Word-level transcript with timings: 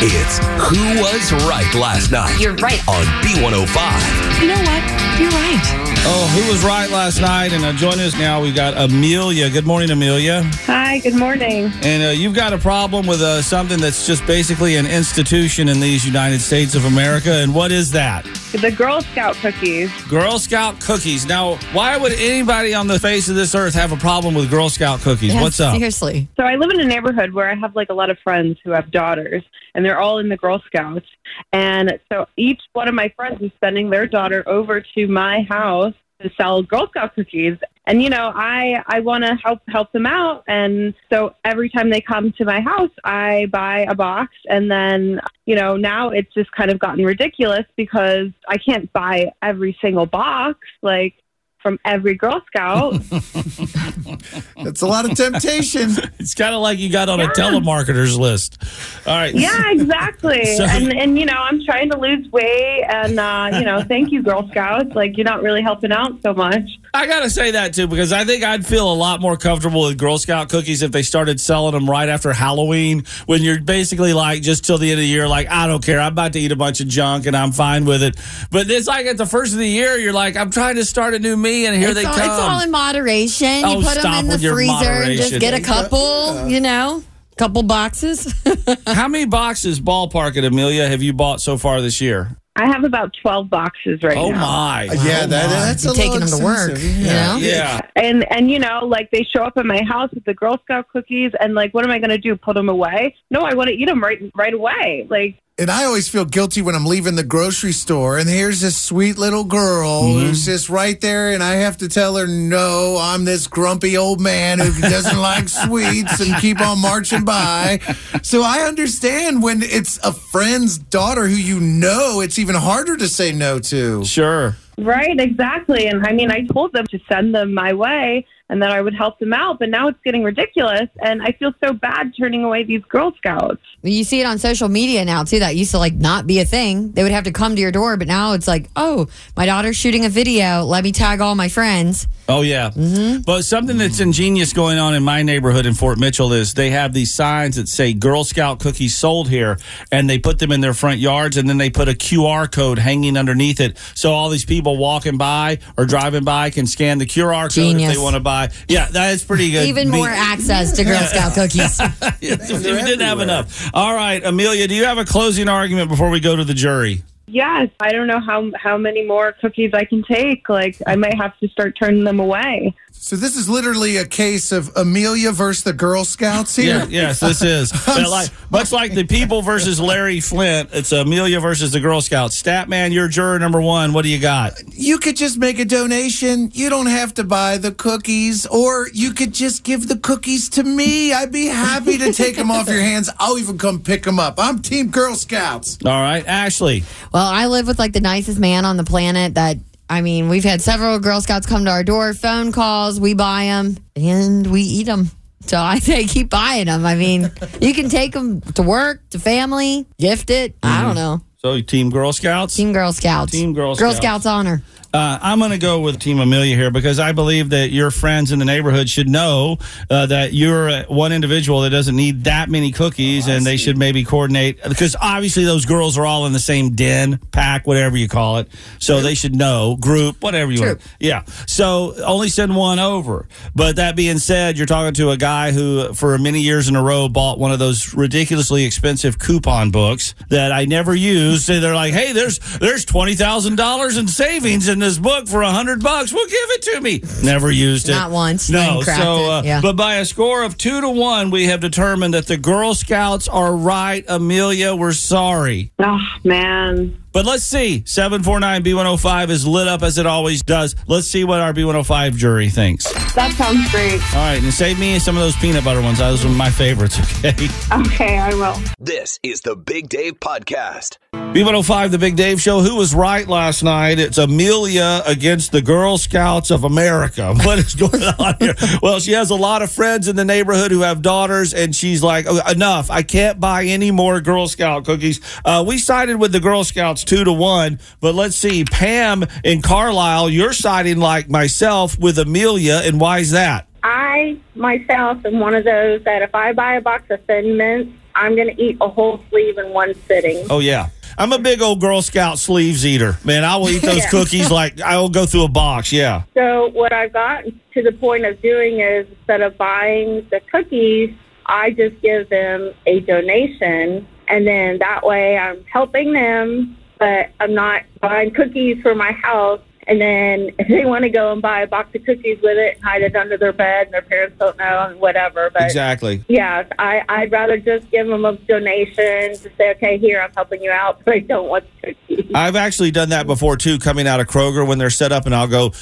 It's 0.00 0.38
Who 0.68 0.82
Was 1.00 1.32
Right 1.46 1.72
Last 1.76 2.10
Night 2.10 2.36
You're 2.40 2.56
right. 2.56 2.80
on 2.88 3.04
B105. 3.22 4.40
You 4.42 4.48
know 4.48 4.56
what? 4.56 5.20
You're 5.20 5.30
right. 5.30 5.62
Oh, 6.10 6.26
who 6.34 6.42
was 6.50 6.64
right 6.64 6.90
last 6.90 7.20
night? 7.20 7.52
And 7.52 7.64
uh, 7.64 7.72
joining 7.74 8.00
us 8.00 8.18
now, 8.18 8.42
we 8.42 8.50
got 8.52 8.76
Amelia. 8.76 9.48
Good 9.48 9.64
morning, 9.66 9.90
Amelia. 9.90 10.42
Hi, 10.64 10.98
good 10.98 11.14
morning. 11.14 11.70
And 11.82 12.02
uh, 12.02 12.08
you've 12.08 12.34
got 12.34 12.52
a 12.52 12.58
problem 12.58 13.06
with 13.06 13.20
uh, 13.20 13.42
something 13.42 13.78
that's 13.78 14.08
just 14.08 14.26
basically 14.26 14.74
an 14.74 14.86
institution 14.86 15.68
in 15.68 15.78
these 15.78 16.04
United 16.04 16.40
States 16.40 16.74
of 16.74 16.84
America. 16.84 17.30
And 17.32 17.54
what 17.54 17.70
is 17.70 17.92
that? 17.92 18.26
The 18.52 18.72
Girl 18.72 19.02
Scout 19.02 19.34
cookies. 19.36 19.90
Girl 20.04 20.38
Scout 20.38 20.80
cookies. 20.80 21.26
Now, 21.26 21.56
why 21.74 21.98
would 21.98 22.12
anybody 22.12 22.72
on 22.72 22.86
the 22.86 22.98
face 22.98 23.28
of 23.28 23.36
this 23.36 23.54
earth 23.54 23.74
have 23.74 23.92
a 23.92 23.96
problem 23.96 24.34
with 24.34 24.50
Girl 24.50 24.70
Scout 24.70 25.00
cookies? 25.00 25.34
Yeah, 25.34 25.42
What's 25.42 25.60
up? 25.60 25.74
Seriously. 25.74 26.28
So 26.34 26.44
I 26.44 26.54
live 26.56 26.70
in 26.70 26.80
a 26.80 26.84
neighborhood 26.84 27.34
where 27.34 27.50
I 27.50 27.54
have 27.54 27.76
like 27.76 27.90
a 27.90 27.94
lot 27.94 28.08
of 28.08 28.18
friends 28.20 28.58
who 28.64 28.70
have 28.70 28.90
daughters, 28.90 29.42
and 29.74 29.84
they're 29.84 30.00
all 30.00 30.18
in 30.18 30.30
the 30.30 30.36
Girl 30.38 30.62
Scouts. 30.66 31.06
And 31.52 32.00
so 32.10 32.26
each 32.38 32.62
one 32.72 32.88
of 32.88 32.94
my 32.94 33.12
friends 33.16 33.42
is 33.42 33.50
sending 33.62 33.90
their 33.90 34.06
daughter 34.06 34.42
over 34.48 34.80
to 34.80 35.06
my 35.08 35.42
house 35.42 35.94
to 36.22 36.30
sell 36.40 36.62
Girl 36.62 36.88
Scout 36.88 37.14
cookies. 37.14 37.58
And 37.88 38.02
you 38.02 38.10
know, 38.10 38.32
I 38.34 38.84
I 38.86 39.00
want 39.00 39.24
to 39.24 39.34
help 39.42 39.60
help 39.66 39.90
them 39.92 40.04
out, 40.04 40.44
and 40.46 40.92
so 41.10 41.34
every 41.42 41.70
time 41.70 41.88
they 41.88 42.02
come 42.02 42.32
to 42.36 42.44
my 42.44 42.60
house, 42.60 42.90
I 43.02 43.46
buy 43.50 43.86
a 43.88 43.94
box, 43.94 44.34
and 44.50 44.70
then 44.70 45.22
you 45.46 45.54
know 45.54 45.78
now 45.78 46.10
it's 46.10 46.32
just 46.34 46.52
kind 46.52 46.70
of 46.70 46.78
gotten 46.78 47.02
ridiculous 47.02 47.64
because 47.78 48.28
I 48.46 48.58
can't 48.58 48.92
buy 48.92 49.32
every 49.40 49.74
single 49.80 50.04
box. 50.04 50.58
Like 50.82 51.14
from 51.60 51.78
every 51.84 52.14
Girl 52.14 52.40
Scout. 52.46 52.94
That's 54.62 54.82
a 54.82 54.86
lot 54.86 55.10
of 55.10 55.16
temptation. 55.16 55.90
It's 56.18 56.34
kind 56.34 56.54
of 56.54 56.60
like 56.60 56.78
you 56.78 56.90
got 56.90 57.08
on 57.08 57.20
a 57.20 57.28
telemarketer's 57.28 58.18
list. 58.18 58.58
All 59.06 59.14
right. 59.14 59.34
Yeah, 59.34 59.70
exactly. 59.70 60.44
So- 60.58 60.64
and 60.64 60.92
and 60.92 61.18
you 61.18 61.24
know, 61.26 61.34
I'm 61.36 61.64
trying 61.64 61.90
to 61.90 61.98
lose 61.98 62.30
weight, 62.32 62.84
and 62.88 63.18
uh, 63.18 63.50
you 63.58 63.64
know, 63.64 63.82
thank 63.82 64.10
you, 64.10 64.22
Girl 64.22 64.48
Scouts. 64.50 64.94
Like 64.94 65.16
you're 65.16 65.24
not 65.24 65.42
really 65.42 65.62
helping 65.62 65.92
out 65.92 66.20
so 66.22 66.32
much. 66.34 66.62
I 66.94 67.06
gotta 67.06 67.30
say 67.30 67.52
that 67.52 67.74
too 67.74 67.86
because 67.86 68.12
I 68.12 68.24
think 68.24 68.42
I'd 68.44 68.66
feel 68.66 68.90
a 68.90 68.94
lot 68.94 69.20
more 69.20 69.36
comfortable 69.36 69.82
with 69.86 69.98
Girl 69.98 70.18
Scout 70.18 70.48
cookies 70.48 70.82
if 70.82 70.90
they 70.90 71.02
started 71.02 71.40
selling 71.40 71.72
them 71.72 71.88
right 71.88 72.08
after 72.08 72.32
Halloween, 72.32 73.04
when 73.26 73.42
you're 73.42 73.60
basically 73.60 74.12
like 74.14 74.42
just 74.42 74.64
till 74.64 74.78
the 74.78 74.90
end 74.90 74.98
of 74.98 75.02
the 75.02 75.06
year, 75.08 75.28
like 75.28 75.48
I 75.48 75.66
don't 75.66 75.84
care, 75.84 76.00
I'm 76.00 76.12
about 76.12 76.32
to 76.32 76.40
eat 76.40 76.50
a 76.52 76.56
bunch 76.56 76.80
of 76.80 76.88
junk 76.88 77.26
and 77.26 77.36
I'm 77.36 77.52
fine 77.52 77.84
with 77.84 78.02
it. 78.02 78.16
But 78.50 78.70
it's 78.70 78.86
like 78.88 79.06
at 79.06 79.16
the 79.18 79.26
first 79.26 79.52
of 79.52 79.58
the 79.58 79.68
year, 79.68 79.96
you're 79.98 80.12
like, 80.12 80.36
I'm 80.36 80.50
trying 80.50 80.76
to 80.76 80.84
start 80.84 81.14
a 81.14 81.18
new 81.18 81.36
me, 81.48 81.66
and 81.66 81.76
here 81.76 81.88
it's, 81.90 81.98
they 81.98 82.04
all, 82.04 82.14
come. 82.14 82.30
it's 82.30 82.38
all 82.38 82.60
in 82.60 82.70
moderation. 82.70 83.64
Oh, 83.64 83.78
you 83.78 83.84
put 83.84 83.94
them 83.94 84.00
stop 84.00 84.20
in 84.20 84.26
the 84.26 84.34
with 84.34 84.42
your 84.42 84.54
freezer 84.54 84.84
and 84.84 85.16
just 85.16 85.38
get 85.40 85.54
a 85.54 85.60
couple, 85.60 86.48
you 86.48 86.60
know, 86.60 87.02
couple 87.36 87.62
boxes. 87.62 88.34
How 88.86 89.08
many 89.08 89.24
boxes, 89.24 89.80
ballpark 89.80 90.36
at 90.36 90.44
Amelia, 90.44 90.88
have 90.88 91.02
you 91.02 91.12
bought 91.12 91.40
so 91.40 91.56
far 91.56 91.80
this 91.80 92.00
year? 92.00 92.36
I 92.56 92.66
have 92.66 92.82
about 92.82 93.14
12 93.22 93.48
boxes 93.48 94.02
right 94.02 94.16
now. 94.16 94.22
Oh 94.22 94.30
now. 94.32 94.40
my! 94.40 94.88
Uh, 94.88 94.94
yeah, 95.04 95.26
that, 95.26 95.28
that's 95.28 95.84
You're 95.84 95.92
a 95.92 95.96
taking 95.96 96.18
them 96.18 96.28
to 96.28 96.44
work, 96.44 96.70
expensive, 96.72 96.98
you 96.98 97.06
yeah. 97.06 97.26
know? 97.26 97.36
Yeah. 97.36 97.80
And 97.94 98.26
and 98.32 98.50
you 98.50 98.58
know, 98.58 98.80
like 98.84 99.12
they 99.12 99.24
show 99.32 99.44
up 99.44 99.52
at 99.56 99.64
my 99.64 99.80
house 99.84 100.10
with 100.12 100.24
the 100.24 100.34
Girl 100.34 100.58
Scout 100.64 100.88
cookies, 100.88 101.30
and 101.38 101.54
like, 101.54 101.72
what 101.72 101.84
am 101.84 101.92
I 101.92 102.00
going 102.00 102.10
to 102.10 102.18
do? 102.18 102.34
Put 102.34 102.54
them 102.54 102.68
away? 102.68 103.14
No, 103.30 103.42
I 103.42 103.54
want 103.54 103.68
to 103.68 103.74
eat 103.74 103.86
them 103.86 104.02
right 104.02 104.18
right 104.34 104.52
away. 104.52 105.06
Like 105.08 105.40
And 105.60 105.72
I 105.72 105.86
always 105.86 106.08
feel 106.08 106.24
guilty 106.24 106.62
when 106.62 106.76
I'm 106.76 106.86
leaving 106.86 107.16
the 107.16 107.24
grocery 107.24 107.72
store 107.72 108.16
and 108.16 108.28
here's 108.28 108.60
this 108.60 108.80
sweet 108.80 109.18
little 109.18 109.42
girl 109.42 110.04
mm-hmm. 110.04 110.26
who's 110.26 110.44
just 110.44 110.68
right 110.68 111.00
there 111.00 111.32
and 111.32 111.42
I 111.42 111.54
have 111.54 111.78
to 111.78 111.88
tell 111.88 112.16
her, 112.16 112.28
no, 112.28 112.96
I'm 113.00 113.24
this 113.24 113.48
grumpy 113.48 113.96
old 113.96 114.20
man 114.20 114.60
who 114.60 114.80
doesn't 114.80 115.18
like 115.18 115.48
sweets 115.66 116.20
and 116.20 116.40
keep 116.40 116.60
on 116.60 116.80
marching 116.80 117.24
by. 117.24 117.80
So 118.22 118.42
I 118.42 118.68
understand 118.68 119.42
when 119.42 119.62
it's 119.62 119.98
a 120.04 120.12
friend's 120.12 120.78
daughter 120.78 121.26
who 121.26 121.34
you 121.34 121.58
know, 121.58 122.20
it's 122.20 122.38
even 122.38 122.54
harder 122.54 122.96
to 122.96 123.08
say 123.08 123.32
no 123.32 123.58
to. 123.58 124.04
Sure. 124.04 124.56
Right, 124.78 125.18
exactly. 125.18 125.88
And 125.88 126.06
I 126.06 126.12
mean, 126.12 126.30
I 126.30 126.42
told 126.42 126.72
them 126.72 126.86
to 126.86 127.00
send 127.08 127.34
them 127.34 127.52
my 127.52 127.72
way 127.72 128.26
and 128.50 128.62
that 128.62 128.70
I 128.70 128.80
would 128.80 128.94
help 128.94 129.18
them 129.18 129.32
out, 129.32 129.58
but 129.58 129.68
now 129.68 129.88
it's 129.88 129.98
getting 130.04 130.22
ridiculous. 130.22 130.88
And 131.00 131.22
I 131.22 131.32
feel 131.32 131.52
so 131.62 131.72
bad 131.72 132.12
turning 132.18 132.44
away 132.44 132.64
these 132.64 132.82
Girl 132.88 133.12
Scouts. 133.16 133.60
you 133.82 134.04
see 134.04 134.20
it 134.20 134.24
on 134.24 134.38
social 134.38 134.68
media 134.68 135.04
now 135.04 135.24
too. 135.24 135.38
That 135.38 135.56
used 135.56 135.70
to 135.72 135.78
like 135.78 135.94
not 135.94 136.26
be 136.26 136.40
a 136.40 136.44
thing. 136.44 136.92
They 136.92 137.02
would 137.02 137.12
have 137.12 137.24
to 137.24 137.32
come 137.32 137.54
to 137.54 137.60
your 137.60 137.72
door, 137.72 137.96
but 137.96 138.08
now 138.08 138.32
it's 138.32 138.48
like, 138.48 138.70
oh, 138.76 139.08
my 139.36 139.46
daughter's 139.46 139.76
shooting 139.76 140.04
a 140.04 140.08
video. 140.08 140.64
Let 140.64 140.84
me 140.84 140.92
tag 140.92 141.20
all 141.20 141.34
my 141.34 141.48
friends. 141.48 142.06
Oh 142.30 142.42
yeah, 142.42 142.70
Mm-hmm. 142.70 143.22
but 143.22 143.42
something 143.46 143.78
that's 143.78 144.00
ingenious 144.00 144.52
going 144.52 144.78
on 144.78 144.94
in 144.94 145.02
my 145.02 145.22
neighborhood 145.22 145.64
in 145.64 145.72
Fort 145.72 145.98
Mitchell 145.98 146.32
is 146.34 146.52
they 146.52 146.68
have 146.70 146.92
these 146.92 147.14
signs 147.14 147.56
that 147.56 147.68
say 147.68 147.94
Girl 147.94 148.22
Scout 148.22 148.60
cookies 148.60 148.94
sold 148.94 149.30
here, 149.30 149.56
and 149.90 150.10
they 150.10 150.18
put 150.18 150.38
them 150.38 150.52
in 150.52 150.60
their 150.60 150.74
front 150.74 150.98
yards, 151.00 151.38
and 151.38 151.48
then 151.48 151.56
they 151.56 151.70
put 151.70 151.88
a 151.88 151.92
QR 151.92 152.50
code 152.52 152.78
hanging 152.78 153.16
underneath 153.16 153.60
it, 153.60 153.78
so 153.94 154.12
all 154.12 154.28
these 154.28 154.44
people 154.44 154.76
walking 154.76 155.16
by 155.16 155.58
or 155.78 155.86
driving 155.86 156.22
by 156.24 156.50
can 156.50 156.66
scan 156.66 156.98
the 156.98 157.06
QR 157.06 157.44
code 157.54 157.80
if 157.80 157.92
they 157.94 157.98
want 157.98 158.14
to 158.14 158.20
buy. 158.20 158.50
Yeah, 158.68 158.88
that 158.90 159.14
is 159.14 159.24
pretty 159.24 159.50
good. 159.50 159.66
Even 159.66 159.88
more 159.88 160.08
access 160.08 160.72
to 160.72 160.84
Girl 160.84 161.00
Scout 161.00 161.32
cookies. 161.34 161.80
we 162.20 162.62
didn't 162.62 163.00
have 163.00 163.20
enough. 163.20 163.70
All 163.72 163.94
right, 163.94 164.22
Amelia, 164.22 164.68
do 164.68 164.74
you 164.74 164.84
have 164.84 164.98
a 164.98 165.04
closing 165.06 165.48
argument 165.48 165.88
before 165.88 166.10
we 166.10 166.20
go 166.20 166.36
to 166.36 166.44
the 166.44 166.54
jury? 166.54 167.02
Yes, 167.30 167.68
I 167.78 167.92
don't 167.92 168.06
know 168.06 168.20
how 168.20 168.50
how 168.56 168.78
many 168.78 169.04
more 169.04 169.32
cookies 169.32 169.72
I 169.74 169.84
can 169.84 170.02
take. 170.02 170.48
Like 170.48 170.76
I 170.86 170.96
might 170.96 171.14
have 171.14 171.38
to 171.40 171.48
start 171.48 171.76
turning 171.78 172.04
them 172.04 172.20
away. 172.20 172.74
So 173.00 173.16
this 173.16 173.36
is 173.36 173.48
literally 173.48 173.96
a 173.96 174.04
case 174.04 174.52
of 174.52 174.70
Amelia 174.76 175.32
versus 175.32 175.62
the 175.62 175.72
Girl 175.72 176.04
Scouts 176.04 176.56
here. 176.56 176.80
Yeah, 176.80 176.86
yes, 176.88 177.20
this 177.28 177.42
is. 177.42 177.70
They're 177.86 178.08
like, 178.08 178.28
much 178.50 178.72
like 178.72 178.92
the 178.92 179.04
people 179.04 179.40
versus 179.40 179.80
Larry 179.80 180.20
Flynt, 180.20 180.70
it's 180.72 180.92
Amelia 180.92 181.40
versus 181.40 181.72
the 181.72 181.80
Girl 181.80 182.00
Scouts. 182.00 182.40
Statman, 182.40 182.92
you're 182.92 183.08
juror 183.08 183.38
number 183.38 183.62
one. 183.62 183.92
What 183.92 184.02
do 184.02 184.08
you 184.08 184.18
got? 184.18 184.54
You 184.74 184.98
could 184.98 185.16
just 185.16 185.38
make 185.38 185.58
a 185.58 185.64
donation. 185.64 186.50
You 186.52 186.68
don't 186.68 186.86
have 186.86 187.14
to 187.14 187.24
buy 187.24 187.56
the 187.56 187.72
cookies, 187.72 188.46
or 188.46 188.88
you 188.92 189.12
could 189.12 189.32
just 189.32 189.62
give 189.62 189.88
the 189.88 189.96
cookies 189.96 190.48
to 190.50 190.64
me. 190.64 191.12
I'd 191.12 191.32
be 191.32 191.46
happy 191.46 191.98
to 191.98 192.12
take 192.12 192.36
them 192.36 192.50
off 192.50 192.68
your 192.68 192.82
hands. 192.82 193.08
I'll 193.18 193.38
even 193.38 193.58
come 193.58 193.80
pick 193.80 194.02
them 194.02 194.18
up. 194.18 194.34
I'm 194.38 194.58
Team 194.58 194.90
Girl 194.90 195.14
Scouts. 195.14 195.78
All 195.84 196.02
right, 196.02 196.26
Ashley. 196.26 196.82
Well, 197.12 197.26
I 197.26 197.46
live 197.46 197.68
with 197.68 197.78
like 197.78 197.92
the 197.92 198.00
nicest 198.00 198.38
man 198.38 198.64
on 198.64 198.76
the 198.76 198.84
planet 198.84 199.34
that 199.34 199.56
I 199.90 200.02
mean, 200.02 200.28
we've 200.28 200.44
had 200.44 200.60
several 200.60 200.98
Girl 200.98 201.20
Scouts 201.20 201.46
come 201.46 201.64
to 201.64 201.70
our 201.70 201.82
door, 201.82 202.12
phone 202.14 202.52
calls, 202.52 203.00
we 203.00 203.14
buy 203.14 203.44
them 203.44 203.76
and 203.96 204.46
we 204.46 204.62
eat 204.62 204.84
them. 204.84 205.10
So 205.40 205.58
I 205.58 205.78
say 205.78 206.04
keep 206.04 206.30
buying 206.30 206.66
them. 206.66 206.84
I 206.84 206.94
mean, 206.94 207.30
you 207.60 207.74
can 207.74 207.88
take 207.88 208.12
them 208.12 208.40
to 208.40 208.62
work, 208.62 209.08
to 209.10 209.18
family, 209.18 209.86
gift 209.98 210.30
it. 210.30 210.56
I 210.62 210.68
mm-hmm. 210.68 210.86
don't 210.86 210.94
know. 210.94 211.20
So, 211.38 211.60
Team 211.60 211.90
Girl 211.90 212.12
Scouts? 212.12 212.56
Team 212.56 212.72
Girl 212.72 212.92
Scouts. 212.92 213.30
Team 213.30 213.54
Girl 213.54 213.76
Girl 213.76 213.92
Scouts. 213.92 213.96
Scouts 213.98 214.26
honor. 214.26 214.60
Uh, 214.92 215.18
I'm 215.20 215.38
going 215.38 215.50
to 215.50 215.58
go 215.58 215.80
with 215.80 216.00
Team 216.00 216.18
Amelia 216.18 216.56
here 216.56 216.70
because 216.70 216.98
I 216.98 217.12
believe 217.12 217.50
that 217.50 217.70
your 217.70 217.90
friends 217.90 218.32
in 218.32 218.38
the 218.38 218.46
neighborhood 218.46 218.88
should 218.88 219.06
know 219.08 219.58
uh, 219.90 220.06
that 220.06 220.32
you're 220.32 220.70
uh, 220.70 220.84
one 220.88 221.12
individual 221.12 221.60
that 221.60 221.70
doesn't 221.70 221.94
need 221.94 222.24
that 222.24 222.48
many 222.48 222.72
cookies, 222.72 223.28
and 223.28 223.44
they 223.44 223.58
should 223.58 223.76
maybe 223.76 224.02
coordinate 224.02 224.62
because 224.62 224.96
obviously 224.98 225.44
those 225.44 225.66
girls 225.66 225.98
are 225.98 226.06
all 226.06 226.24
in 226.24 226.32
the 226.32 226.38
same 226.38 226.70
den, 226.74 227.18
pack, 227.32 227.66
whatever 227.66 227.98
you 227.98 228.08
call 228.08 228.38
it. 228.38 228.48
So 228.78 229.00
they 229.02 229.14
should 229.14 229.34
know 229.34 229.76
group, 229.78 230.22
whatever 230.22 230.50
you 230.50 230.60
want. 230.62 230.80
Yeah. 230.98 231.24
So 231.46 231.94
only 232.02 232.30
send 232.30 232.56
one 232.56 232.78
over. 232.78 233.28
But 233.54 233.76
that 233.76 233.94
being 233.94 234.18
said, 234.18 234.56
you're 234.56 234.66
talking 234.66 234.94
to 234.94 235.10
a 235.10 235.18
guy 235.18 235.52
who, 235.52 235.92
for 235.92 236.16
many 236.16 236.40
years 236.40 236.66
in 236.66 236.76
a 236.76 236.82
row, 236.82 237.10
bought 237.10 237.38
one 237.38 237.52
of 237.52 237.58
those 237.58 237.92
ridiculously 237.94 238.64
expensive 238.64 239.18
coupon 239.18 239.70
books 239.70 240.14
that 240.30 240.50
I 240.50 240.64
never 240.64 240.94
used. 240.94 241.50
And 241.50 241.62
they're 241.62 241.74
like, 241.74 241.92
"Hey, 241.92 242.12
there's 242.12 242.38
there's 242.58 242.86
twenty 242.86 243.14
thousand 243.14 243.56
dollars 243.56 243.98
in 243.98 244.08
savings 244.08 244.66
in 244.78 244.80
this 244.80 244.98
book 244.98 245.26
for 245.28 245.42
a 245.42 245.50
hundred 245.50 245.82
bucks. 245.82 246.12
Well, 246.12 246.24
give 246.26 246.36
it 246.50 246.62
to 246.74 246.80
me." 246.80 247.02
Never 247.22 247.50
used 247.50 247.88
it. 247.88 247.92
Not 247.92 248.10
once. 248.10 248.48
No. 248.48 248.82
So, 248.82 249.30
uh, 249.30 249.42
Yeah. 249.44 249.60
but 249.60 249.76
by 249.76 249.96
a 249.96 250.04
score 250.04 250.42
of 250.44 250.56
two 250.56 250.80
to 250.80 250.88
one, 250.88 251.30
we 251.30 251.46
have 251.46 251.60
determined 251.60 252.14
that 252.14 252.26
the 252.26 252.36
Girl 252.36 252.74
Scouts 252.74 253.26
are 253.28 253.54
right. 253.54 254.04
Amelia, 254.08 254.74
we're 254.76 254.92
sorry. 254.92 255.72
Oh 255.78 255.98
man, 256.24 256.96
But 257.12 257.24
let's 257.26 257.44
see. 257.44 257.84
749 257.86 258.62
B105 258.64 259.30
is 259.30 259.46
lit 259.46 259.66
up 259.68 259.82
as 259.82 259.98
it 259.98 260.06
always 260.06 260.42
does. 260.42 260.74
Let's 260.86 261.08
see 261.08 261.24
what 261.24 261.40
our 261.40 261.52
B105 261.52 262.16
jury 262.16 262.48
thinks. 262.48 262.84
That 263.14 263.32
sounds 263.32 263.70
great. 263.70 264.00
All 264.14 264.20
right, 264.20 264.42
and 264.42 264.52
save 264.52 264.78
me 264.78 264.98
some 264.98 265.16
of 265.16 265.22
those 265.22 265.36
peanut 265.36 265.64
butter 265.64 265.82
ones. 265.82 265.98
Those 265.98 266.24
are 266.24 266.28
my 266.28 266.50
favorites, 266.50 266.98
okay? 267.24 267.48
Okay, 267.72 268.18
I 268.18 268.34
will. 268.34 268.56
This 268.78 269.18
is 269.22 269.40
the 269.40 269.56
Big 269.56 269.88
Dave 269.88 270.20
Podcast. 270.20 270.98
B105, 271.14 271.90
the 271.90 271.98
Big 271.98 272.16
Dave 272.16 272.40
Show. 272.40 272.60
Who 272.60 272.76
was 272.76 272.94
right 272.94 273.26
last 273.26 273.62
night? 273.62 273.98
It's 273.98 274.18
Amelia 274.18 275.02
against 275.06 275.52
the 275.52 275.60
Girl 275.62 275.98
Scouts 275.98 276.50
of 276.50 276.64
America. 276.64 277.34
What 277.48 277.58
is 277.60 277.74
going 277.74 278.02
on 278.02 278.34
here? 278.40 278.54
Well, 278.82 279.00
she 279.00 279.12
has 279.12 279.30
a 279.30 279.34
lot 279.34 279.62
of 279.62 279.70
friends 279.72 280.06
in 280.06 280.16
the 280.16 280.24
neighborhood 280.24 280.70
who 280.70 280.80
have 280.80 281.00
daughters, 281.00 281.54
and 281.54 281.74
she's 281.74 282.02
like, 282.02 282.26
"Oh, 282.28 282.40
enough. 282.50 282.90
I 282.90 283.02
can't 283.02 283.40
buy 283.40 283.64
any 283.64 283.90
more 283.90 284.20
Girl 284.20 284.48
Scout 284.48 284.84
cookies. 284.84 285.20
Uh, 285.46 285.64
we 285.66 285.78
sided 285.78 286.18
with 286.18 286.32
the 286.32 286.40
Girl 286.40 286.62
Scouts 286.64 287.04
two 287.08 287.24
to 287.24 287.32
one, 287.32 287.80
but 288.00 288.14
let's 288.14 288.36
see. 288.36 288.64
Pam 288.64 289.24
in 289.42 289.62
Carlisle, 289.62 290.30
you're 290.30 290.52
siding 290.52 290.98
like 290.98 291.28
myself 291.30 291.98
with 291.98 292.18
Amelia, 292.18 292.82
and 292.84 293.00
why 293.00 293.18
is 293.18 293.30
that? 293.32 293.66
I 293.82 294.38
myself 294.54 295.24
am 295.24 295.38
one 295.40 295.54
of 295.54 295.64
those 295.64 296.02
that 296.04 296.22
if 296.22 296.34
I 296.34 296.52
buy 296.52 296.74
a 296.74 296.80
box 296.80 297.04
of 297.10 297.24
Thin 297.24 297.56
Mints, 297.56 297.92
I'm 298.14 298.34
going 298.36 298.54
to 298.54 298.62
eat 298.62 298.76
a 298.80 298.88
whole 298.88 299.20
sleeve 299.30 299.56
in 299.58 299.70
one 299.72 299.94
sitting. 300.06 300.46
Oh 300.50 300.58
yeah. 300.58 300.90
I'm 301.16 301.32
a 301.32 301.38
big 301.38 301.60
old 301.62 301.80
Girl 301.80 302.00
Scout 302.02 302.38
sleeves 302.38 302.86
eater. 302.86 303.16
Man, 303.24 303.44
I 303.44 303.56
will 303.56 303.70
eat 303.70 303.82
those 303.82 303.96
Yeah. 304.04 304.10
cookies 304.10 304.50
like 304.52 304.80
I 304.80 304.98
will 304.98 305.08
go 305.08 305.26
through 305.26 305.44
a 305.44 305.48
box. 305.48 305.92
Yeah. 305.92 306.22
So 306.34 306.70
what 306.70 306.92
I've 306.92 307.12
gotten 307.12 307.60
to 307.74 307.82
the 307.82 307.90
point 307.92 308.24
of 308.24 308.40
doing 308.42 308.78
is 308.80 309.06
instead 309.18 309.40
of 309.40 309.56
buying 309.58 310.26
the 310.30 310.40
cookies, 310.50 311.12
I 311.46 311.70
just 311.70 312.00
give 312.02 312.28
them 312.28 312.72
a 312.86 313.00
donation, 313.00 314.06
and 314.28 314.46
then 314.46 314.78
that 314.78 315.04
way 315.04 315.36
I'm 315.38 315.64
helping 315.72 316.12
them, 316.12 316.76
but 316.98 317.30
I'm 317.40 317.54
not 317.54 317.82
buying 318.00 318.32
cookies 318.32 318.80
for 318.82 318.94
my 318.94 319.12
house. 319.12 319.60
And 319.86 320.00
then 320.02 320.50
if 320.58 320.68
they 320.68 320.84
want 320.84 321.04
to 321.04 321.08
go 321.08 321.32
and 321.32 321.40
buy 321.40 321.62
a 321.62 321.66
box 321.66 321.94
of 321.94 322.04
cookies 322.04 322.38
with 322.42 322.58
it 322.58 322.74
and 322.76 322.84
hide 322.84 323.02
it 323.02 323.16
under 323.16 323.38
their 323.38 323.54
bed, 323.54 323.86
and 323.86 323.94
their 323.94 324.02
parents 324.02 324.36
don't 324.38 324.58
know, 324.58 324.86
and 324.90 325.00
whatever. 325.00 325.50
But 325.50 325.62
Exactly. 325.62 326.22
yeah, 326.28 326.64
I, 326.78 327.02
I'd 327.08 327.32
rather 327.32 327.56
just 327.56 327.90
give 327.90 328.06
them 328.06 328.24
a 328.24 328.36
donation 328.36 329.32
to 329.32 329.50
say, 329.56 329.70
okay, 329.70 329.96
here, 329.96 330.20
I'm 330.20 330.32
helping 330.34 330.62
you 330.62 330.70
out, 330.70 331.00
but 331.04 331.14
I 331.14 331.18
don't 331.20 331.48
want 331.48 331.64
the 331.82 331.94
cookies. 331.94 332.30
I've 332.34 332.56
actually 332.56 332.90
done 332.90 333.08
that 333.10 333.26
before 333.26 333.56
too, 333.56 333.78
coming 333.78 334.06
out 334.06 334.20
of 334.20 334.26
Kroger 334.26 334.66
when 334.66 334.78
they're 334.78 334.90
set 334.90 335.10
up, 335.10 335.24
and 335.24 335.34
I'll 335.34 335.48
go, 335.48 335.72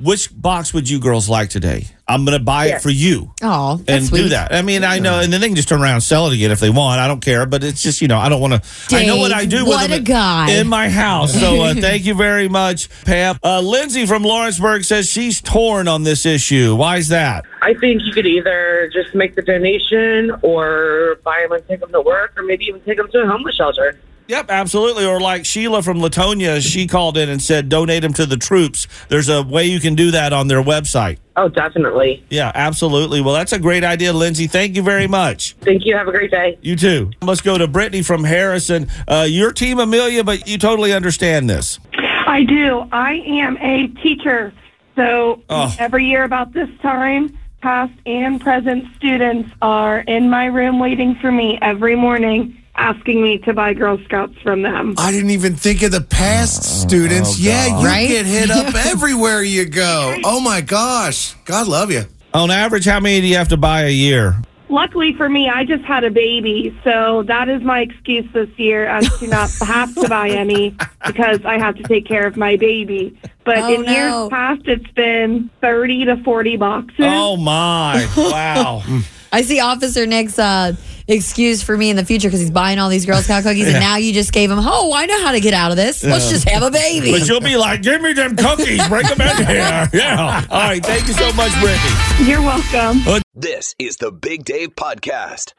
"Which 0.00 0.28
box 0.34 0.72
would 0.74 0.88
you 0.88 0.98
girls 1.00 1.28
like 1.28 1.50
today? 1.50 1.86
I'm 2.08 2.24
going 2.24 2.36
to 2.36 2.44
buy 2.44 2.66
it 2.66 2.82
for 2.82 2.90
you." 2.90 3.32
Oh, 3.42 3.80
And 3.88 4.04
sweet. 4.04 4.22
do 4.22 4.28
that. 4.30 4.52
I 4.52 4.62
mean, 4.62 4.84
I 4.84 4.98
know, 4.98 5.20
and 5.20 5.32
then 5.32 5.40
they 5.40 5.46
can 5.46 5.56
just 5.56 5.68
turn 5.68 5.80
around 5.80 5.94
and 5.94 6.02
sell 6.02 6.26
it 6.26 6.34
again 6.34 6.50
if 6.50 6.60
they 6.60 6.70
want. 6.70 7.00
I 7.00 7.08
don't 7.08 7.20
care, 7.20 7.46
but 7.46 7.62
it's 7.64 7.82
just 7.82 8.00
you 8.02 8.08
know, 8.08 8.18
I 8.18 8.28
don't 8.28 8.40
want 8.40 8.54
to. 8.62 8.96
I 8.96 9.06
know 9.06 9.16
what 9.16 9.32
I 9.32 9.44
do 9.44 9.64
what 9.64 9.82
with 9.82 9.90
them 9.90 10.00
a 10.00 10.04
guy. 10.04 10.50
in 10.52 10.68
my 10.68 10.88
house. 10.88 11.32
So 11.38 11.62
uh, 11.62 11.74
thank 11.80 12.04
you 12.04 12.14
very 12.14 12.48
much, 12.48 12.88
Pam. 13.04 13.38
Uh, 13.42 13.60
Lindsay 13.60 14.06
from 14.06 14.22
Lawrenceburg 14.24 14.84
says 14.84 15.08
she's 15.10 15.40
torn 15.40 15.88
on 15.88 16.02
this 16.02 16.26
issue. 16.26 16.74
Why 16.76 16.96
is 16.96 17.08
that? 17.08 17.44
I 17.62 17.74
think 17.74 18.02
you 18.04 18.12
could 18.12 18.26
either 18.26 18.90
just 18.92 19.14
make 19.14 19.34
the 19.36 19.42
donation 19.42 20.32
or 20.42 21.18
buy 21.24 21.40
them 21.42 21.52
and 21.52 21.68
take 21.68 21.80
them 21.80 21.92
to 21.92 22.00
work 22.00 22.32
or 22.36 22.42
maybe 22.42 22.64
even 22.64 22.80
take 22.82 22.96
them 22.96 23.08
to 23.12 23.22
a 23.22 23.26
homeless 23.26 23.54
shelter. 23.54 23.98
Yep, 24.28 24.46
absolutely. 24.50 25.04
Or 25.04 25.20
like 25.20 25.44
Sheila 25.44 25.82
from 25.82 25.98
Latonia, 25.98 26.60
she 26.60 26.86
called 26.86 27.18
in 27.18 27.28
and 27.28 27.42
said, 27.42 27.68
donate 27.68 28.02
them 28.02 28.12
to 28.14 28.24
the 28.26 28.36
troops. 28.36 28.86
There's 29.08 29.28
a 29.28 29.42
way 29.42 29.66
you 29.66 29.80
can 29.80 29.94
do 29.94 30.10
that 30.12 30.32
on 30.32 30.48
their 30.48 30.62
website. 30.62 31.18
Oh, 31.36 31.48
definitely. 31.48 32.24
Yeah, 32.30 32.52
absolutely. 32.54 33.20
Well, 33.20 33.34
that's 33.34 33.52
a 33.52 33.58
great 33.58 33.84
idea, 33.84 34.12
Lindsay. 34.12 34.46
Thank 34.46 34.76
you 34.76 34.82
very 34.82 35.06
much. 35.06 35.54
Thank 35.62 35.84
you. 35.84 35.96
Have 35.96 36.08
a 36.08 36.12
great 36.12 36.30
day. 36.30 36.58
You 36.62 36.76
too. 36.76 37.10
Let's 37.22 37.40
go 37.40 37.56
to 37.58 37.66
Brittany 37.66 38.02
from 38.02 38.24
Harrison. 38.24 38.88
Uh, 39.08 39.26
your 39.28 39.52
team, 39.52 39.78
Amelia, 39.78 40.24
but 40.24 40.46
you 40.46 40.58
totally 40.58 40.92
understand 40.92 41.48
this. 41.50 41.78
I 41.94 42.44
do. 42.44 42.86
I 42.92 43.14
am 43.26 43.56
a 43.58 43.88
teacher. 44.02 44.52
So 44.96 45.42
Oh. 45.48 45.74
every 45.78 46.06
year 46.06 46.24
about 46.24 46.52
this 46.52 46.68
time, 46.82 47.36
past 47.62 47.92
and 48.06 48.40
present 48.40 48.84
students 48.96 49.50
are 49.62 50.00
in 50.00 50.28
my 50.28 50.46
room 50.46 50.78
waiting 50.78 51.14
for 51.16 51.32
me 51.32 51.58
every 51.62 51.96
morning, 51.96 52.58
asking 52.76 53.22
me 53.22 53.38
to 53.38 53.52
buy 53.52 53.74
Girl 53.74 53.98
Scouts 54.04 54.36
from 54.42 54.62
them. 54.62 54.94
I 54.98 55.10
didn't 55.12 55.30
even 55.30 55.54
think 55.56 55.82
of 55.82 55.92
the 55.92 56.00
past 56.00 56.64
students. 56.82 57.34
oh, 57.34 57.42
yeah, 57.42 57.78
you 57.80 57.86
Right? 57.86 58.08
get 58.08 58.26
hit 58.26 58.50
up 58.50 58.74
everywhere 58.86 59.42
you 59.42 59.66
go. 59.66 60.16
Oh 60.24 60.40
my 60.40 60.60
gosh. 60.60 61.34
God 61.44 61.68
love 61.68 61.90
you. 61.90 62.04
On 62.34 62.50
average, 62.50 62.86
how 62.86 62.98
many 63.00 63.20
do 63.20 63.26
you 63.26 63.36
have 63.36 63.48
to 63.48 63.56
buy 63.58 63.82
a 63.84 63.90
year? 63.90 64.34
Luckily 64.70 65.12
for 65.18 65.28
me, 65.28 65.50
I 65.50 65.64
just 65.66 65.84
had 65.84 66.02
a 66.02 66.10
baby, 66.10 66.74
so 66.82 67.24
that 67.24 67.50
is 67.50 67.60
my 67.60 67.80
excuse 67.80 68.24
this 68.32 68.48
year 68.56 68.86
as 68.86 69.06
to 69.18 69.26
not 69.26 69.50
have 69.66 69.94
to 69.96 70.08
buy 70.08 70.30
any 70.30 70.74
because 71.06 71.44
I 71.44 71.58
have 71.58 71.74
to 71.76 71.82
take 71.82 72.06
care 72.06 72.26
of 72.26 72.38
my 72.38 72.56
baby. 72.56 73.14
But 73.44 73.58
Oh, 73.58 73.74
in 73.74 73.82
no. 73.82 73.92
years 73.92 74.28
past, 74.30 74.62
it's 74.64 74.90
been 74.92 75.50
30 75.60 76.06
to 76.06 76.16
40 76.24 76.56
boxes. 76.56 76.96
Oh, 77.00 77.36
my. 77.36 78.08
Wow. 78.16 78.82
I 79.32 79.42
see 79.42 79.60
Officer 79.60 80.06
Nick's 80.06 80.38
uh, 80.38 80.74
excuse 81.08 81.62
for 81.62 81.76
me 81.76 81.90
in 81.90 81.96
the 81.96 82.04
future 82.04 82.28
because 82.28 82.40
he's 82.40 82.50
buying 82.50 82.78
all 82.78 82.88
these 82.88 83.06
Girl 83.06 83.18
Scout 83.18 83.42
cookies, 83.42 83.66
and 83.68 83.80
now 83.80 83.96
you 83.96 84.12
just 84.12 84.32
gave 84.32 84.50
him, 84.50 84.58
oh, 84.60 84.92
I 84.94 85.06
know 85.06 85.20
how 85.22 85.32
to 85.32 85.40
get 85.40 85.54
out 85.54 85.70
of 85.70 85.76
this. 85.76 86.02
Let's 86.04 86.30
just 86.30 86.48
have 86.48 86.62
a 86.62 86.70
baby. 86.70 87.10
but 87.12 87.28
you'll 87.28 87.40
be 87.40 87.56
like, 87.56 87.82
give 87.82 88.00
me 88.02 88.12
them 88.12 88.36
cookies. 88.36 88.86
Bring 88.88 89.06
them 89.06 89.20
in 89.20 89.46
here. 89.46 89.88
Yeah. 89.92 90.44
All 90.50 90.58
right. 90.60 90.84
Thank 90.84 91.06
you 91.06 91.12
so 91.14 91.32
much, 91.34 91.52
Brittany. 91.60 92.30
You're 92.30 92.40
welcome. 92.42 93.06
Uh, 93.06 93.20
this 93.34 93.74
is 93.78 93.96
the 93.98 94.10
Big 94.10 94.44
Dave 94.44 94.70
Podcast. 94.76 95.52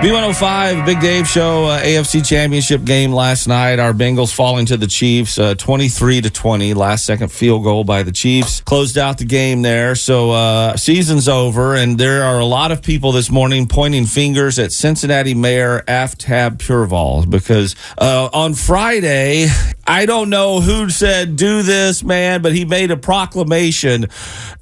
B105, 0.00 0.86
Big 0.86 0.98
Dave 1.00 1.28
Show, 1.28 1.66
uh, 1.66 1.82
AFC 1.82 2.26
Championship 2.26 2.84
game 2.84 3.12
last 3.12 3.46
night. 3.46 3.78
Our 3.78 3.92
Bengals 3.92 4.34
falling 4.34 4.64
to 4.64 4.78
the 4.78 4.86
Chiefs, 4.86 5.38
uh, 5.38 5.54
23 5.56 6.22
to 6.22 6.30
20. 6.30 6.72
Last 6.72 7.04
second 7.04 7.30
field 7.30 7.64
goal 7.64 7.84
by 7.84 8.02
the 8.02 8.10
Chiefs 8.10 8.62
closed 8.62 8.96
out 8.96 9.18
the 9.18 9.26
game 9.26 9.60
there. 9.60 9.94
So 9.94 10.30
uh, 10.30 10.78
season's 10.78 11.28
over, 11.28 11.74
and 11.74 11.98
there 11.98 12.22
are 12.22 12.38
a 12.38 12.46
lot 12.46 12.72
of 12.72 12.80
people 12.80 13.12
this 13.12 13.30
morning 13.30 13.68
pointing 13.68 14.06
fingers 14.06 14.58
at 14.58 14.72
Cincinnati 14.72 15.34
Mayor 15.34 15.82
Aftab 15.86 16.56
Pureval 16.56 17.28
because 17.28 17.76
uh, 17.98 18.30
on 18.32 18.54
Friday, 18.54 19.48
I 19.90 20.06
don't 20.06 20.30
know 20.30 20.60
who 20.60 20.88
said 20.88 21.34
do 21.34 21.62
this, 21.62 22.04
man, 22.04 22.42
but 22.42 22.54
he 22.54 22.64
made 22.64 22.92
a 22.92 22.96
proclamation, 22.96 24.06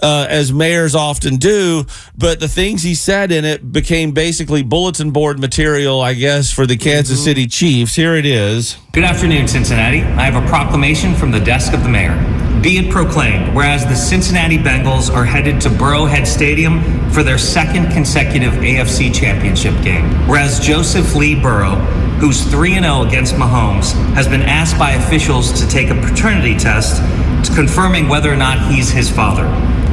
uh, 0.00 0.26
as 0.26 0.54
mayors 0.54 0.94
often 0.94 1.36
do. 1.36 1.84
But 2.16 2.40
the 2.40 2.48
things 2.48 2.82
he 2.82 2.94
said 2.94 3.30
in 3.30 3.44
it 3.44 3.70
became 3.70 4.12
basically 4.12 4.62
bulletin 4.62 5.10
board 5.10 5.38
material, 5.38 6.00
I 6.00 6.14
guess, 6.14 6.50
for 6.50 6.64
the 6.64 6.78
Kansas 6.78 7.22
City 7.22 7.46
Chiefs. 7.46 7.94
Here 7.94 8.14
it 8.14 8.24
is. 8.24 8.78
Good 8.92 9.04
afternoon, 9.04 9.48
Cincinnati. 9.48 10.00
I 10.00 10.22
have 10.22 10.42
a 10.42 10.48
proclamation 10.48 11.14
from 11.14 11.30
the 11.30 11.40
desk 11.40 11.74
of 11.74 11.82
the 11.82 11.90
mayor. 11.90 12.37
Be 12.68 12.76
it 12.76 12.90
proclaimed, 12.90 13.54
whereas 13.54 13.86
the 13.86 13.94
Cincinnati 13.94 14.58
Bengals 14.58 15.10
are 15.10 15.24
headed 15.24 15.58
to 15.62 15.70
Burrowhead 15.70 16.26
Stadium 16.26 16.82
for 17.10 17.22
their 17.22 17.38
second 17.38 17.90
consecutive 17.92 18.52
AFC 18.52 19.10
Championship 19.10 19.72
game. 19.82 20.04
Whereas 20.28 20.60
Joseph 20.60 21.14
Lee 21.14 21.34
Burrow, 21.34 21.76
who's 22.20 22.44
3 22.44 22.74
0 22.74 23.06
against 23.06 23.36
Mahomes, 23.36 23.94
has 24.12 24.28
been 24.28 24.42
asked 24.42 24.78
by 24.78 24.90
officials 24.90 25.50
to 25.58 25.66
take 25.66 25.88
a 25.88 25.94
paternity 25.94 26.58
test 26.58 26.98
to 27.48 27.54
confirming 27.54 28.06
whether 28.06 28.30
or 28.30 28.36
not 28.36 28.70
he's 28.70 28.90
his 28.90 29.08
father. 29.08 29.46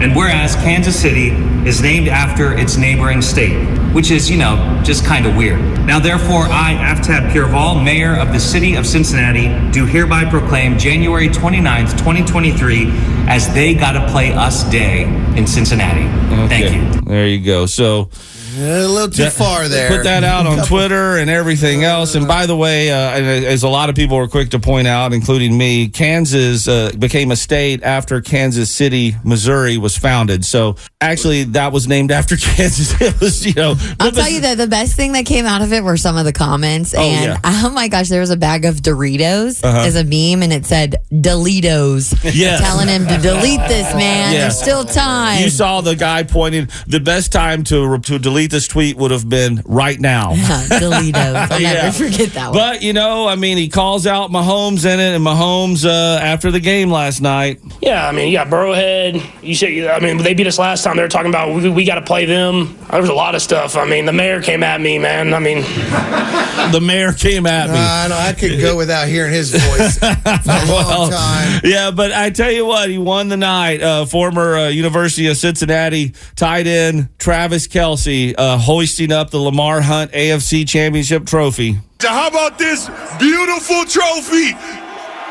And 0.03 0.13
whereas 0.13 0.55
Kansas 0.55 0.99
City 0.99 1.29
is 1.65 1.81
named 1.81 2.09
after 2.09 2.57
its 2.57 2.75
neighboring 2.75 3.21
state, 3.21 3.55
which 3.95 4.11
is, 4.11 4.29
you 4.29 4.35
know, 4.35 4.81
just 4.83 5.05
kind 5.05 5.25
of 5.25 5.37
weird. 5.37 5.61
Now, 5.87 5.99
therefore, 5.99 6.47
I, 6.49 6.73
Aftab 6.73 7.31
Pureval, 7.31 7.81
Mayor 7.81 8.13
of 8.13 8.33
the 8.33 8.41
City 8.41 8.75
of 8.75 8.85
Cincinnati, 8.85 9.47
do 9.71 9.85
hereby 9.85 10.29
proclaim 10.29 10.77
January 10.77 11.29
29th, 11.29 11.91
2023, 11.97 12.87
as 13.29 13.51
They 13.53 13.73
Gotta 13.73 14.05
Play 14.11 14.33
Us 14.33 14.69
Day 14.69 15.03
in 15.37 15.47
Cincinnati. 15.47 16.03
Thank 16.49 16.75
you. 16.75 17.01
There 17.03 17.25
you 17.25 17.39
go. 17.39 17.67
So 17.67 18.09
A 18.57 18.87
little 18.87 19.09
too 19.09 19.23
that- 19.23 19.33
far 19.33 19.67
there. 19.67 19.89
Put 19.89 20.03
that 20.03 20.23
out 20.23 20.45
on 20.47 20.65
Twitter 20.65 21.17
and 21.17 21.29
everything 21.29 21.83
else. 21.83 22.15
And 22.15 22.27
by 22.27 22.45
the 22.45 22.55
way, 22.55 22.91
uh, 22.91 22.95
as 22.95 23.63
a 23.63 23.69
lot 23.69 23.89
of 23.89 23.95
people 23.95 24.17
were 24.17 24.27
quick 24.27 24.49
to 24.51 24.59
point 24.59 24.87
out, 24.87 25.13
including 25.13 25.57
me, 25.57 25.89
Kansas 25.89 26.67
uh, 26.67 26.91
became 26.97 27.31
a 27.31 27.35
state 27.35 27.83
after 27.83 28.21
Kansas 28.21 28.71
City, 28.71 29.15
Missouri 29.23 29.77
was 29.77 29.97
founded. 29.97 30.45
So 30.45 30.75
actually, 31.01 31.43
that 31.45 31.71
was 31.71 31.87
named 31.87 32.11
after 32.11 32.35
Kansas. 32.37 32.99
It 33.01 33.19
was, 33.19 33.45
you 33.45 33.53
know, 33.53 33.75
I'll 33.99 34.11
tell 34.11 34.29
you 34.29 34.41
that 34.41 34.57
the 34.57 34.67
best 34.67 34.95
thing 34.95 35.13
that 35.13 35.25
came 35.25 35.45
out 35.45 35.61
of 35.61 35.73
it 35.73 35.83
were 35.83 35.97
some 35.97 36.17
of 36.17 36.25
the 36.25 36.33
comments. 36.33 36.93
Oh, 36.95 37.01
and 37.01 37.25
yeah. 37.25 37.39
Uh-huh. 37.43 37.67
oh 37.67 37.71
my 37.71 37.87
gosh, 37.87 38.09
there 38.09 38.21
was 38.21 38.29
a 38.29 38.37
bag 38.37 38.65
of 38.65 38.77
Doritos 38.77 39.63
as 39.63 39.95
a 39.95 40.03
meme, 40.03 40.43
and 40.43 40.53
it 40.53 40.65
said 40.65 40.95
Delitos. 41.11 42.13
Yes. 42.35 42.59
Telling 42.59 42.89
him 42.89 43.07
to 43.07 43.17
delete 43.17 43.61
this, 43.67 43.93
man. 43.93 44.33
Yeah. 44.33 44.41
There's 44.41 44.59
still 44.59 44.83
time. 44.83 45.41
You 45.41 45.49
saw 45.49 45.79
the 45.79 45.95
guy 45.95 46.23
pointing. 46.23 46.67
The 46.85 46.99
best 46.99 47.31
time 47.31 47.63
to 47.65 47.97
to 47.99 48.19
delete 48.19 48.44
delete 48.45 48.51
this 48.51 48.67
tweet 48.67 48.97
would 48.97 49.11
have 49.11 49.27
been 49.27 49.61
right 49.65 49.99
now. 49.99 50.33
Delitos. 50.35 51.51
I'll 51.51 51.61
Yeah. 51.65 51.73
never 51.83 51.91
forget 52.09 52.29
that 52.33 52.45
one. 52.49 52.53
But 52.53 52.81
you 52.83 52.93
know, 52.93 53.27
I 53.27 53.35
mean, 53.35 53.57
he 53.57 53.69
calls 53.69 54.05
out 54.05 54.29
Mahomes 54.31 54.85
in 54.85 54.99
it, 54.99 55.15
and 55.15 55.25
Mahomes 55.25 55.85
uh, 55.85 56.19
after 56.21 56.51
the 56.51 56.59
game 56.59 56.91
last 56.91 57.21
night. 57.21 57.59
Yeah, 57.81 58.07
I 58.07 58.11
mean, 58.11 58.27
you 58.31 58.37
got 58.37 58.47
Burrowhead. 58.47 59.23
You 59.43 59.55
said, 59.55 59.69
I 59.87 59.99
mean, 59.99 60.17
they 60.17 60.33
beat 60.33 60.47
us 60.47 60.59
last 60.59 60.83
time. 60.83 60.95
They 60.97 61.01
were 61.03 61.07
talking 61.09 61.29
about 61.29 61.55
we, 61.55 61.69
we 61.69 61.85
got 61.85 61.95
to 61.95 62.01
play 62.01 62.25
them. 62.25 62.77
There 62.91 63.01
was 63.01 63.09
a 63.09 63.13
lot 63.13 63.35
of 63.35 63.41
stuff. 63.41 63.75
I 63.75 63.85
mean, 63.85 64.05
the 64.05 64.13
mayor 64.13 64.41
came 64.41 64.63
at 64.63 64.79
me, 64.81 64.99
man. 64.99 65.33
I 65.33 65.39
mean, 65.39 65.63
The 66.71 66.81
mayor 66.81 67.13
came 67.13 67.45
at 67.45 67.69
me. 67.69 67.75
I 67.77 68.07
know 68.07 68.17
I 68.17 68.33
could 68.33 68.59
go 68.59 68.75
without 68.75 69.07
hearing 69.07 69.31
his 69.33 69.51
voice 69.51 69.99
for 69.99 70.05
a 70.07 70.65
long 70.71 71.11
time. 71.11 71.61
Yeah, 71.63 71.91
but 71.91 72.11
I 72.11 72.31
tell 72.31 72.51
you 72.51 72.65
what, 72.65 72.89
he 72.89 72.97
won 72.97 73.27
the 73.27 73.37
night. 73.37 73.81
Uh, 73.83 74.05
former 74.05 74.55
uh, 74.55 74.67
University 74.69 75.27
of 75.27 75.37
Cincinnati 75.37 76.13
tight 76.35 76.65
end 76.65 77.09
Travis 77.19 77.67
Kelce 77.67 78.33
uh, 78.37 78.57
hoisting 78.57 79.11
up 79.11 79.29
the 79.29 79.39
Lamar 79.39 79.81
Hunt 79.81 80.11
AFC 80.11 80.67
Championship 80.67 81.25
trophy. 81.25 81.77
So 82.01 82.09
how 82.09 82.27
about 82.27 82.57
this 82.57 82.87
beautiful 83.19 83.85
trophy? 83.85 84.51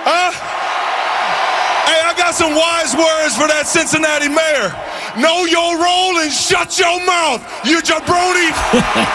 Huh? 0.07 0.33
Hey, 1.85 2.01
I 2.03 2.15
got 2.17 2.35
some 2.35 2.55
wise 2.55 2.95
words 2.95 3.37
for 3.37 3.47
that 3.49 3.67
Cincinnati 3.67 4.29
mayor. 4.29 4.73
Know 5.18 5.44
your 5.44 5.78
role 5.78 6.18
and 6.18 6.33
shut 6.33 6.76
your 6.78 6.99
mouth, 7.06 7.40
you 7.64 7.78
jabroni. 7.80 8.50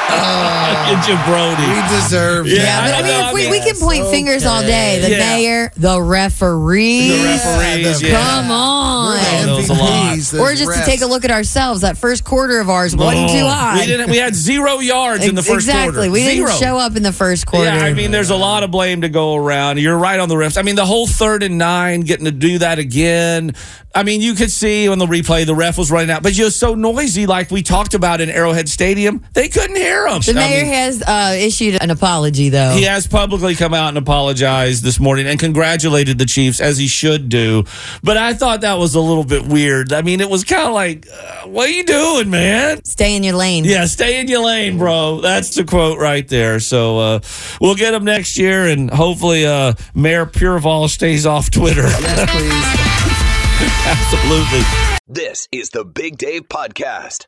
Get 0.89 1.07
your 1.07 1.17
Brody. 1.25 1.67
We 1.67 1.81
deserve 1.89 2.47
Yeah, 2.47 2.63
yeah, 2.63 2.81
but 2.85 2.93
I 2.95 3.01
mean, 3.07 3.25
if 3.27 3.33
we, 3.33 3.49
we 3.51 3.59
can 3.59 3.75
point 3.75 4.03
Yes, 4.03 4.11
fingers 4.11 4.45
all 4.45 4.61
day. 4.61 4.99
The 5.01 5.09
Yeah. 5.11 5.17
mayor, 5.35 5.71
the 5.77 6.01
referees. 6.01 7.11
The 7.11 7.23
referees, 7.27 7.99
the- 7.99 8.07
yeah. 8.09 8.17
Come 8.41 8.51
on. 8.51 9.17
The 9.41 9.45
those 9.47 9.69
a 9.69 9.73
lot. 9.73 9.89
MVPs, 10.17 10.39
Or 10.39 10.55
just 10.55 10.71
to 10.73 10.85
take 10.85 11.01
a 11.01 11.05
look 11.05 11.25
at 11.25 11.31
ourselves, 11.31 11.81
that 11.81 11.97
first 11.97 12.23
quarter 12.23 12.59
of 12.59 12.69
ours 12.69 12.95
wasn't 12.95 13.29
Oh, 13.29 13.33
too 13.33 13.45
high. 13.45 13.79
We 13.81 13.85
didn't. 13.87 14.09
We 14.09 14.17
had 14.17 14.35
zero 14.35 14.79
yards 14.79 15.27
in 15.27 15.35
the 15.35 15.43
first 15.43 15.67
exactly. 15.67 15.93
quarter. 16.07 16.11
We 16.11 16.23
Zero. 16.23 16.47
didn't 16.47 16.59
show 16.59 16.77
up 16.77 16.95
in 16.95 17.03
the 17.03 17.13
first 17.13 17.45
quarter. 17.45 17.65
Yeah, 17.65 17.83
I 17.83 17.93
mean, 17.93 18.11
there's 18.11 18.29
a 18.29 18.35
lot 18.35 18.63
of 18.63 18.71
blame 18.71 19.01
to 19.01 19.09
go 19.09 19.35
around. 19.35 19.79
You're 19.79 19.97
right 19.97 20.19
on 20.19 20.29
the 20.29 20.35
refs. 20.35 20.57
I 20.57 20.61
mean, 20.61 20.75
the 20.75 20.85
whole 20.85 21.07
third 21.07 21.43
and 21.43 21.57
nine, 21.57 22.01
getting 22.01 22.25
to 22.25 22.31
do 22.31 22.59
that 22.59 22.79
again. 22.79 23.53
I 23.93 24.03
mean, 24.03 24.21
you 24.21 24.33
could 24.35 24.51
see 24.51 24.87
on 24.87 24.97
the 24.99 25.07
replay 25.07 25.45
the 25.45 25.55
ref 25.55 25.77
was 25.77 25.88
running 25.91 26.09
out, 26.11 26.23
but 26.23 26.37
you're 26.37 26.49
so 26.51 26.75
noisy, 26.75 27.25
like 27.25 27.51
we 27.51 27.61
talked 27.63 27.93
about 27.93 28.21
in 28.21 28.29
Arrowhead 28.29 28.69
Stadium, 28.69 29.23
they 29.33 29.47
couldn't 29.47 29.75
hear 29.75 30.07
him. 30.07 30.21
the 30.21 30.31
I 30.31 30.35
mayor 30.35 30.63
mean, 30.63 30.73
has 30.73 31.01
uh, 31.01 31.35
issued 31.37 31.81
an 31.81 31.89
apology, 31.91 32.49
though. 32.49 32.71
he 32.71 32.83
has 32.83 33.07
publicly 33.07 33.55
come 33.55 33.73
out 33.73 33.89
and 33.89 33.97
apologized 33.97 34.83
this 34.83 34.99
morning 34.99 35.27
and 35.27 35.39
congratulated 35.39 36.17
the 36.17 36.25
Chiefs 36.25 36.59
as 36.59 36.77
he 36.77 36.87
should 36.87 37.29
do. 37.29 37.63
But 38.03 38.17
I 38.17 38.33
thought 38.33 38.61
that 38.61 38.75
was 38.75 38.95
a 38.95 39.01
little 39.01 39.23
bit 39.23 39.45
weird. 39.45 39.93
I 39.93 40.01
mean, 40.01 40.21
it 40.21 40.29
was 40.29 40.43
kind 40.43 40.67
of 40.67 40.73
like, 40.73 41.07
uh, 41.11 41.47
"What 41.47 41.69
are 41.69 41.71
you 41.71 41.83
doing, 41.83 42.29
man?" 42.29 42.83
Stay 42.85 43.15
in 43.15 43.23
your 43.23 43.35
lane. 43.35 43.63
Yeah, 43.65 43.85
stay 43.85 44.19
in 44.19 44.27
your 44.27 44.43
lane, 44.45 44.77
bro. 44.77 45.21
That's 45.21 45.55
the 45.55 45.63
quote 45.63 45.99
right 45.99 46.27
there. 46.27 46.59
So 46.59 46.99
uh, 46.99 47.19
we'll 47.61 47.75
get 47.75 47.93
him 47.93 48.03
next 48.03 48.37
year, 48.37 48.67
and 48.67 48.89
hopefully 48.89 49.45
uh, 49.45 49.73
Mayor 49.93 50.25
Pureval 50.25 50.89
stays 50.89 51.25
off 51.25 51.49
Twitter. 51.51 51.83
Yes, 51.83 52.29
please. 52.31 53.38
Absolutely. 53.85 54.61
This 55.05 55.49
is 55.51 55.71
the 55.71 55.83
Big 55.83 56.17
Dave 56.17 56.47
Podcast. 56.47 57.25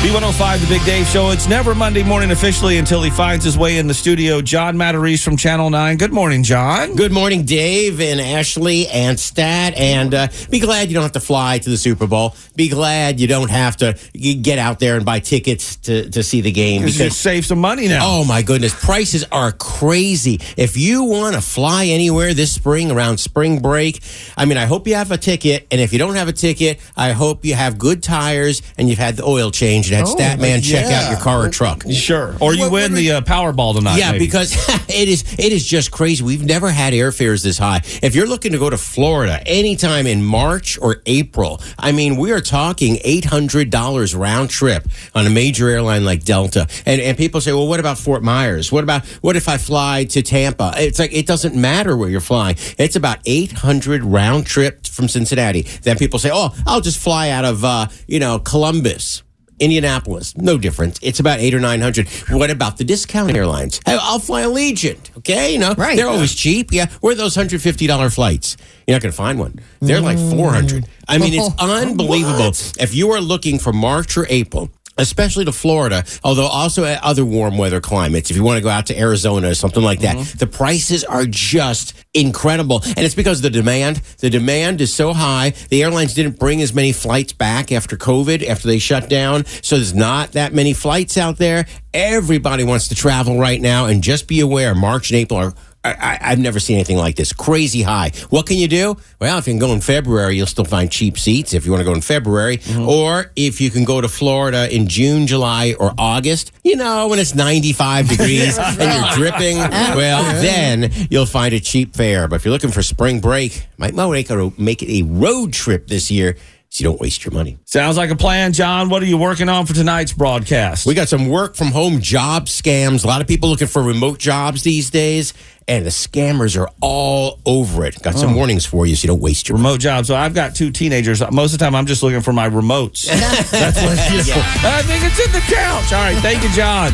B105, 0.00 0.60
the 0.60 0.66
Big 0.66 0.82
Dave 0.86 1.06
Show. 1.06 1.28
It's 1.28 1.46
never 1.46 1.74
Monday 1.74 2.02
morning 2.02 2.30
officially 2.30 2.78
until 2.78 3.02
he 3.02 3.10
finds 3.10 3.44
his 3.44 3.58
way 3.58 3.76
in 3.76 3.86
the 3.86 3.92
studio. 3.92 4.40
John 4.40 4.74
Matarese 4.74 5.22
from 5.22 5.36
Channel 5.36 5.68
9. 5.68 5.98
Good 5.98 6.14
morning, 6.14 6.42
John. 6.42 6.96
Good 6.96 7.12
morning, 7.12 7.44
Dave 7.44 8.00
and 8.00 8.18
Ashley 8.18 8.88
and 8.88 9.20
Stat. 9.20 9.74
And 9.76 10.14
uh, 10.14 10.28
be 10.48 10.58
glad 10.58 10.88
you 10.88 10.94
don't 10.94 11.02
have 11.02 11.12
to 11.12 11.20
fly 11.20 11.58
to 11.58 11.68
the 11.68 11.76
Super 11.76 12.06
Bowl. 12.06 12.34
Be 12.56 12.70
glad 12.70 13.20
you 13.20 13.26
don't 13.26 13.50
have 13.50 13.76
to 13.76 13.98
get 14.14 14.58
out 14.58 14.78
there 14.78 14.96
and 14.96 15.04
buy 15.04 15.20
tickets 15.20 15.76
to, 15.76 16.08
to 16.08 16.22
see 16.22 16.40
the 16.40 16.50
game 16.50 16.80
Because 16.80 16.98
you 16.98 17.10
save 17.10 17.44
some 17.44 17.60
money 17.60 17.86
now. 17.86 18.00
Oh 18.02 18.24
my 18.24 18.40
goodness, 18.40 18.72
prices 18.72 19.26
are 19.30 19.52
crazy. 19.52 20.40
If 20.56 20.78
you 20.78 21.04
want 21.04 21.34
to 21.34 21.42
fly 21.42 21.84
anywhere 21.84 22.32
this 22.32 22.54
spring 22.54 22.90
around 22.90 23.18
spring 23.18 23.60
break, 23.60 24.00
I 24.34 24.46
mean, 24.46 24.56
I 24.56 24.64
hope 24.64 24.86
you 24.86 24.94
have 24.94 25.10
a 25.10 25.18
ticket. 25.18 25.66
And 25.70 25.78
if 25.78 25.92
you 25.92 25.98
don't 25.98 26.14
have 26.14 26.28
a 26.28 26.32
ticket, 26.32 26.80
I 26.96 27.12
hope 27.12 27.44
you 27.44 27.52
have 27.52 27.76
good 27.76 28.02
tires 28.02 28.62
and 28.78 28.88
you've 28.88 28.98
had 28.98 29.16
the 29.16 29.24
oil 29.24 29.50
change 29.50 29.89
and 29.92 30.06
had 30.06 30.06
Oh, 30.06 30.14
Statman 30.16 30.62
check 30.62 30.86
yeah. 30.88 31.02
out 31.02 31.10
your 31.10 31.20
car 31.20 31.44
or 31.44 31.48
truck. 31.50 31.84
Sure. 31.90 32.34
Or 32.40 32.54
you 32.54 32.62
What- 32.62 32.72
win 32.72 32.92
what 32.92 32.96
the 32.98 33.12
uh, 33.12 33.20
Powerball 33.22 33.74
tonight. 33.76 33.98
Yeah, 33.98 34.12
maybe. 34.12 34.26
because 34.26 34.52
it 34.88 35.08
is 35.08 35.22
it 35.38 35.52
is 35.52 35.66
just 35.66 35.90
crazy. 35.90 36.22
We've 36.24 36.44
never 36.44 36.70
had 36.70 36.92
airfares 36.92 37.42
this 37.42 37.58
high. 37.58 37.82
If 38.02 38.14
you're 38.14 38.26
looking 38.26 38.52
to 38.52 38.58
go 38.58 38.70
to 38.70 38.78
Florida 38.78 39.42
anytime 39.46 40.06
in 40.06 40.22
March 40.22 40.78
or 40.80 41.02
April, 41.06 41.60
I 41.78 41.92
mean, 41.92 42.16
we 42.16 42.32
are 42.32 42.40
talking 42.40 42.98
eight 43.04 43.24
hundred 43.24 43.70
dollars 43.70 44.14
round 44.14 44.50
trip 44.50 44.86
on 45.14 45.26
a 45.26 45.30
major 45.30 45.68
airline 45.68 46.04
like 46.04 46.24
Delta. 46.24 46.66
And 46.86 47.00
and 47.00 47.16
people 47.16 47.40
say, 47.40 47.52
well, 47.52 47.66
what 47.68 47.80
about 47.80 47.98
Fort 47.98 48.22
Myers? 48.22 48.70
What 48.72 48.84
about 48.84 49.04
what 49.22 49.36
if 49.36 49.48
I 49.48 49.56
fly 49.58 50.04
to 50.04 50.22
Tampa? 50.22 50.72
It's 50.76 50.98
like 50.98 51.12
it 51.12 51.26
doesn't 51.26 51.54
matter 51.54 51.96
where 51.96 52.08
you're 52.08 52.20
flying. 52.20 52.56
It's 52.78 52.96
about 52.96 53.18
eight 53.26 53.52
hundred 53.52 54.02
round 54.04 54.46
trip 54.46 54.86
from 54.86 55.08
Cincinnati. 55.08 55.62
Then 55.82 55.96
people 55.96 56.18
say, 56.18 56.30
oh, 56.32 56.54
I'll 56.66 56.80
just 56.80 56.98
fly 56.98 57.30
out 57.30 57.44
of 57.44 57.64
uh, 57.64 57.86
you 58.06 58.18
know 58.20 58.38
Columbus. 58.38 59.22
Indianapolis, 59.60 60.36
no 60.36 60.58
difference. 60.58 60.98
It's 61.02 61.20
about 61.20 61.38
eight 61.40 61.54
or 61.54 61.60
nine 61.60 61.80
hundred. 61.80 62.08
What 62.30 62.50
about 62.50 62.78
the 62.78 62.84
discount 62.84 63.36
airlines? 63.36 63.80
Hey, 63.86 63.96
I'll 64.00 64.18
fly 64.18 64.42
Allegiant. 64.42 65.16
Okay, 65.18 65.52
you 65.52 65.58
know 65.58 65.74
Right. 65.76 65.96
they're 65.96 66.08
always 66.08 66.34
cheap. 66.34 66.72
Yeah, 66.72 66.86
where 67.00 67.12
are 67.12 67.16
those 67.16 67.34
hundred 67.34 67.62
fifty 67.62 67.86
dollar 67.86 68.10
flights? 68.10 68.56
You're 68.86 68.96
not 68.96 69.02
going 69.02 69.12
to 69.12 69.16
find 69.16 69.38
one. 69.38 69.60
They're 69.80 70.00
like 70.00 70.18
four 70.18 70.50
hundred. 70.52 70.86
I 71.06 71.18
mean, 71.18 71.34
it's 71.34 71.54
unbelievable. 71.60 72.48
If 72.80 72.94
you 72.94 73.10
are 73.12 73.20
looking 73.20 73.58
for 73.58 73.72
March 73.72 74.16
or 74.16 74.26
April. 74.30 74.70
Especially 75.00 75.44
to 75.44 75.52
Florida, 75.52 76.04
although 76.22 76.46
also 76.46 76.84
at 76.84 77.02
other 77.02 77.24
warm 77.24 77.58
weather 77.58 77.80
climates. 77.80 78.30
If 78.30 78.36
you 78.36 78.44
want 78.44 78.58
to 78.58 78.62
go 78.62 78.68
out 78.68 78.86
to 78.86 78.98
Arizona 78.98 79.48
or 79.50 79.54
something 79.54 79.82
like 79.82 80.00
that, 80.00 80.16
mm-hmm. 80.16 80.38
the 80.38 80.46
prices 80.46 81.04
are 81.04 81.26
just 81.26 81.94
incredible. 82.14 82.82
And 82.84 82.98
it's 82.98 83.14
because 83.14 83.38
of 83.38 83.42
the 83.44 83.50
demand. 83.50 83.96
The 84.18 84.30
demand 84.30 84.80
is 84.80 84.92
so 84.92 85.12
high. 85.12 85.50
The 85.68 85.82
airlines 85.82 86.14
didn't 86.14 86.38
bring 86.38 86.60
as 86.62 86.74
many 86.74 86.92
flights 86.92 87.32
back 87.32 87.72
after 87.72 87.96
COVID, 87.96 88.46
after 88.46 88.68
they 88.68 88.78
shut 88.78 89.08
down. 89.08 89.46
So 89.62 89.76
there's 89.76 89.94
not 89.94 90.32
that 90.32 90.52
many 90.52 90.72
flights 90.72 91.16
out 91.16 91.38
there. 91.38 91.66
Everybody 91.92 92.64
wants 92.64 92.88
to 92.88 92.94
travel 92.94 93.38
right 93.38 93.60
now. 93.60 93.86
And 93.86 94.02
just 94.02 94.28
be 94.28 94.40
aware, 94.40 94.74
March 94.74 95.10
and 95.10 95.18
April 95.18 95.40
are. 95.40 95.54
I, 95.82 95.92
I, 95.92 96.18
I've 96.32 96.38
never 96.38 96.60
seen 96.60 96.76
anything 96.76 96.98
like 96.98 97.16
this. 97.16 97.32
Crazy 97.32 97.82
high. 97.82 98.12
What 98.28 98.46
can 98.46 98.58
you 98.58 98.68
do? 98.68 98.96
Well, 99.18 99.38
if 99.38 99.46
you 99.46 99.52
can 99.54 99.58
go 99.58 99.72
in 99.72 99.80
February, 99.80 100.36
you'll 100.36 100.46
still 100.46 100.64
find 100.64 100.90
cheap 100.90 101.18
seats 101.18 101.54
if 101.54 101.64
you 101.64 101.72
want 101.72 101.80
to 101.80 101.84
go 101.84 101.94
in 101.94 102.02
February. 102.02 102.58
Mm-hmm. 102.58 102.88
Or 102.88 103.32
if 103.34 103.60
you 103.60 103.70
can 103.70 103.84
go 103.84 104.00
to 104.00 104.08
Florida 104.08 104.72
in 104.74 104.88
June, 104.88 105.26
July, 105.26 105.74
or 105.80 105.94
August, 105.96 106.52
you 106.64 106.76
know, 106.76 107.08
when 107.08 107.18
it's 107.18 107.34
95 107.34 108.08
degrees 108.16 108.58
and 108.58 108.78
you're 108.78 109.14
dripping, 109.30 109.56
well, 109.58 110.22
then 110.42 110.92
you'll 111.10 111.26
find 111.26 111.54
a 111.54 111.60
cheap 111.60 111.94
fare. 111.94 112.28
But 112.28 112.36
if 112.36 112.44
you're 112.44 112.52
looking 112.52 112.72
for 112.72 112.82
spring 112.82 113.20
break, 113.20 113.66
might 113.78 113.94
might 113.94 114.10
make 114.10 114.30
a- 114.30 114.52
make 114.58 114.82
it 114.82 114.90
a 114.90 115.02
road 115.04 115.52
trip 115.52 115.86
this 115.86 116.10
year 116.10 116.36
so 116.70 116.82
you 116.82 116.88
don't 116.88 117.00
waste 117.00 117.24
your 117.24 117.34
money. 117.34 117.58
Sounds 117.64 117.96
like 117.96 118.10
a 118.10 118.16
plan, 118.16 118.52
John. 118.52 118.88
What 118.88 119.02
are 119.02 119.06
you 119.06 119.18
working 119.18 119.48
on 119.48 119.66
for 119.66 119.74
tonight's 119.74 120.12
broadcast? 120.12 120.86
We 120.86 120.94
got 120.94 121.08
some 121.08 121.28
work 121.28 121.56
from 121.56 121.68
home 121.68 122.00
job 122.00 122.46
scams. 122.46 123.04
A 123.04 123.08
lot 123.08 123.20
of 123.20 123.26
people 123.26 123.48
looking 123.48 123.66
for 123.66 123.82
remote 123.82 124.20
jobs 124.20 124.62
these 124.62 124.88
days, 124.88 125.34
and 125.66 125.84
the 125.84 125.90
scammers 125.90 126.56
are 126.56 126.70
all 126.80 127.40
over 127.44 127.84
it. 127.84 128.00
Got 128.02 128.14
some 128.14 128.34
oh. 128.34 128.36
warnings 128.36 128.64
for 128.64 128.86
you 128.86 128.94
so 128.94 129.06
you 129.06 129.08
don't 129.08 129.20
waste 129.20 129.48
your 129.48 129.58
remote 129.58 129.80
job. 129.80 130.06
So 130.06 130.14
I've 130.14 130.32
got 130.32 130.54
two 130.54 130.70
teenagers. 130.70 131.20
Most 131.32 131.52
of 131.52 131.58
the 131.58 131.64
time, 131.64 131.74
I'm 131.74 131.86
just 131.86 132.04
looking 132.04 132.20
for 132.20 132.32
my 132.32 132.48
remotes. 132.48 133.06
That's 133.50 133.82
what 133.82 133.98
it 133.98 134.14
is. 134.14 134.30
I 134.30 134.82
think 134.82 135.02
it's 135.04 135.26
in 135.26 135.32
the 135.32 135.40
couch. 135.40 135.92
All 135.92 136.04
right. 136.04 136.16
Thank 136.18 136.44
you, 136.44 136.50
John. 136.50 136.92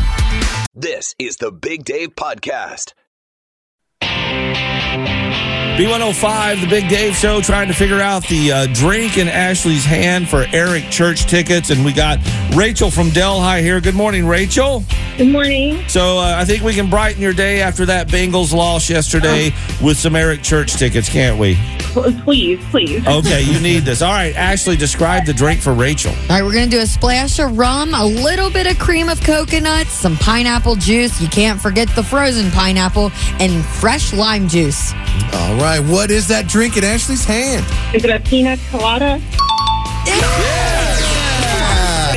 This 0.73 1.13
is 1.19 1.37
the 1.37 1.51
Big 1.51 1.85
Dave 1.85 2.15
Podcast. 2.15 2.93
B105, 5.77 6.61
the 6.61 6.67
Big 6.67 6.89
Dave 6.89 7.15
Show, 7.15 7.39
trying 7.39 7.67
to 7.67 7.73
figure 7.75 7.99
out 7.99 8.27
the 8.27 8.51
uh, 8.51 8.67
drink 8.73 9.19
in 9.19 9.27
Ashley's 9.27 9.85
hand 9.85 10.27
for 10.27 10.43
Eric 10.51 10.89
Church 10.89 11.27
tickets. 11.27 11.69
And 11.69 11.85
we 11.85 11.93
got 11.93 12.17
Rachel 12.55 12.89
from 12.89 13.11
Delhi 13.11 13.61
here. 13.61 13.79
Good 13.79 13.93
morning, 13.93 14.25
Rachel. 14.25 14.83
Good 15.19 15.31
morning. 15.31 15.87
So 15.87 16.17
uh, 16.17 16.35
I 16.35 16.45
think 16.45 16.63
we 16.63 16.73
can 16.73 16.89
brighten 16.89 17.21
your 17.21 17.31
day 17.31 17.61
after 17.61 17.85
that 17.85 18.07
Bengals 18.07 18.53
loss 18.53 18.89
yesterday 18.89 19.53
with 19.79 19.97
some 19.97 20.15
Eric 20.15 20.41
Church 20.41 20.73
tickets, 20.73 21.09
can't 21.09 21.37
we? 21.39 21.59
Please, 22.23 22.59
please. 22.69 23.05
Okay, 23.07 23.41
you 23.41 23.59
need 23.59 23.83
this. 23.83 24.01
All 24.01 24.11
right, 24.11 24.35
Ashley, 24.35 24.75
describe 24.75 25.25
the 25.25 25.33
drink 25.33 25.61
for 25.61 25.73
Rachel. 25.73 26.11
All 26.11 26.27
right, 26.29 26.43
we're 26.43 26.53
going 26.53 26.69
to 26.69 26.75
do 26.75 26.81
a 26.81 26.85
splash 26.85 27.39
of 27.39 27.57
rum, 27.57 27.93
a 27.93 28.05
little 28.05 28.49
bit 28.49 28.67
of 28.67 28.77
cream 28.79 29.09
of 29.09 29.21
coconut, 29.21 29.87
some 29.87 30.15
pineapple 30.17 30.75
juice. 30.75 31.19
You 31.21 31.27
can't 31.27 31.59
forget 31.59 31.89
the 31.95 32.03
frozen 32.03 32.51
pineapple, 32.51 33.11
and 33.39 33.65
fresh 33.65 34.13
lime 34.13 34.47
juice. 34.47 34.93
All 35.33 35.55
right, 35.57 35.79
what 35.79 36.11
is 36.11 36.27
that 36.27 36.47
drink 36.47 36.77
in 36.77 36.83
Ashley's 36.83 37.25
hand? 37.25 37.65
Is 37.95 38.03
it 38.03 38.09
a 38.09 38.19
pina 38.19 38.57
colada? 38.69 39.21
Yes! 40.05 41.03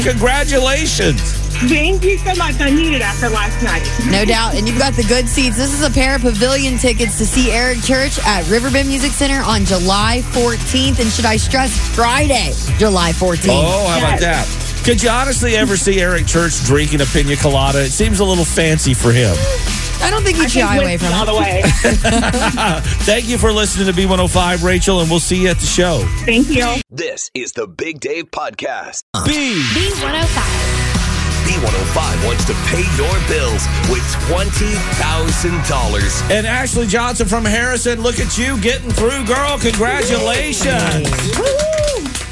Congratulations. 0.05 1.40
Thank 1.69 2.05
you 2.05 2.17
so 2.19 2.35
much. 2.37 2.59
I 2.61 2.71
need 2.71 2.95
it 2.95 3.03
after 3.03 3.29
last 3.29 3.63
night. 3.63 3.85
No 4.11 4.25
doubt. 4.25 4.55
And 4.55 4.67
you've 4.67 4.79
got 4.79 4.95
the 4.95 5.05
good 5.05 5.29
seats. 5.29 5.57
This 5.59 5.75
is 5.75 5.83
a 5.83 5.91
pair 5.91 6.17
of 6.17 6.23
pavilion 6.23 6.79
tickets 6.79 7.19
to 7.19 7.27
see 7.27 7.51
Eric 7.51 7.83
Church 7.83 8.19
at 8.25 8.49
Riverbend 8.49 8.89
Music 8.89 9.13
Center 9.13 9.43
on 9.45 9.65
July 9.67 10.23
14th. 10.33 11.01
And 11.01 11.11
should 11.11 11.27
I 11.27 11.37
stress 11.37 11.77
Friday, 11.95 12.53
July 12.79 13.13
14th? 13.13 13.49
Oh, 13.51 13.89
how 13.89 13.99
about 13.99 14.21
that? 14.21 14.47
Could 14.85 15.03
you 15.03 15.11
honestly 15.11 15.55
ever 15.57 15.77
see 15.77 16.01
Eric 16.01 16.27
Church 16.27 16.65
drinking 16.65 17.03
a 17.03 17.07
pina 17.07 17.37
colada? 17.37 17.85
It 17.85 17.91
seems 17.91 18.21
a 18.21 18.25
little 18.25 18.47
fancy 18.47 18.95
for 18.95 19.13
him. 19.13 19.35
I 20.03 20.09
don't 20.11 20.23
think 20.23 20.39
he'd 20.39 20.51
shy 20.51 20.77
away 20.77 20.97
from 20.97 21.13
all 21.13 21.27
the 21.27 21.35
it. 21.35 21.41
way. 21.41 21.61
Thank 23.05 23.29
you 23.29 23.37
for 23.37 23.53
listening 23.53 23.87
to 23.87 23.93
B105, 23.93 24.65
Rachel, 24.65 25.01
and 25.01 25.11
we'll 25.11 25.21
see 25.21 25.43
you 25.43 25.49
at 25.49 25.59
the 25.59 25.67
show. 25.67 26.03
Thank 26.25 26.49
you. 26.49 26.81
This 26.89 27.31
is 27.35 27.53
the 27.53 27.67
Big 27.67 28.01
Dave 28.01 28.31
Podcast. 28.31 29.05
B. 29.27 29.63
B105. 29.75 30.70
B105 31.51 32.27
wants 32.27 32.45
to 32.45 32.55
pay 32.67 32.85
your 32.97 33.19
bills 33.27 33.67
with 33.91 34.05
$20,000. 34.31 36.31
And 36.31 36.47
Ashley 36.47 36.87
Johnson 36.87 37.27
from 37.27 37.45
Harrison, 37.45 38.01
look 38.03 38.21
at 38.21 38.39
you 38.39 38.57
getting 38.61 38.93
through, 38.93 39.25
girl. 39.25 39.59
Congratulations. 39.59 41.11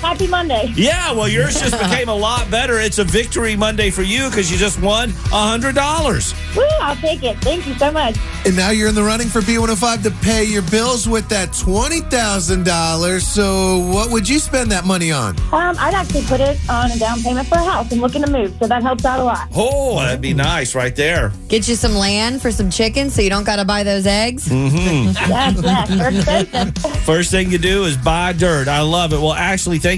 Happy 0.08 0.26
Monday. 0.26 0.72
Yeah, 0.74 1.12
well, 1.12 1.28
yours 1.28 1.60
just 1.60 1.78
became 1.82 2.08
a 2.08 2.14
lot 2.14 2.50
better. 2.50 2.78
It's 2.80 2.96
a 2.98 3.04
victory 3.04 3.56
Monday 3.56 3.90
for 3.90 4.00
you 4.00 4.30
because 4.30 4.50
you 4.50 4.56
just 4.56 4.80
won 4.80 5.10
$100. 5.10 6.56
Woo, 6.56 6.62
I'll 6.80 6.96
take 6.96 7.22
it. 7.22 7.36
Thank 7.42 7.66
you 7.66 7.74
so 7.74 7.92
much. 7.92 8.16
And 8.46 8.56
now 8.56 8.70
you're 8.70 8.88
in 8.88 8.94
the 8.94 9.02
running 9.02 9.28
for 9.28 9.42
B105 9.42 10.02
to 10.04 10.10
pay 10.22 10.44
your 10.44 10.62
bills 10.62 11.06
with 11.06 11.28
that 11.28 11.50
$20,000. 11.50 13.20
So, 13.20 13.80
what 13.92 14.10
would 14.10 14.26
you 14.26 14.38
spend 14.38 14.72
that 14.72 14.86
money 14.86 15.12
on? 15.12 15.38
Um, 15.52 15.76
I'd 15.78 15.92
actually 15.92 16.22
put 16.22 16.40
it 16.40 16.58
on 16.70 16.90
a 16.90 16.98
down 16.98 17.20
payment 17.20 17.46
for 17.46 17.56
a 17.56 17.62
house. 17.64 17.92
I'm 17.92 18.00
looking 18.00 18.22
to 18.22 18.30
move, 18.30 18.56
so 18.58 18.66
that 18.66 18.82
helps 18.82 19.04
out 19.04 19.20
a 19.20 19.24
lot. 19.24 19.48
Oh, 19.54 19.98
that'd 19.98 20.22
be 20.22 20.32
nice 20.32 20.74
right 20.74 20.96
there. 20.96 21.32
Get 21.48 21.68
you 21.68 21.74
some 21.74 21.94
land 21.94 22.40
for 22.40 22.50
some 22.50 22.70
chickens 22.70 23.14
so 23.14 23.20
you 23.20 23.28
don't 23.28 23.44
got 23.44 23.56
to 23.56 23.66
buy 23.66 23.82
those 23.82 24.06
eggs. 24.06 24.48
Mm-hmm. 24.48 25.08
Yes, 25.28 25.60
yes. 25.62 26.50
They're. 26.50 26.66
First 27.04 27.30
thing 27.30 27.50
you 27.50 27.58
do 27.58 27.84
is 27.84 27.96
buy 27.98 28.32
dirt. 28.32 28.68
I 28.68 28.80
love 28.80 29.12
it. 29.12 29.18
Well, 29.18 29.34
actually, 29.34 29.78
thank 29.78 29.97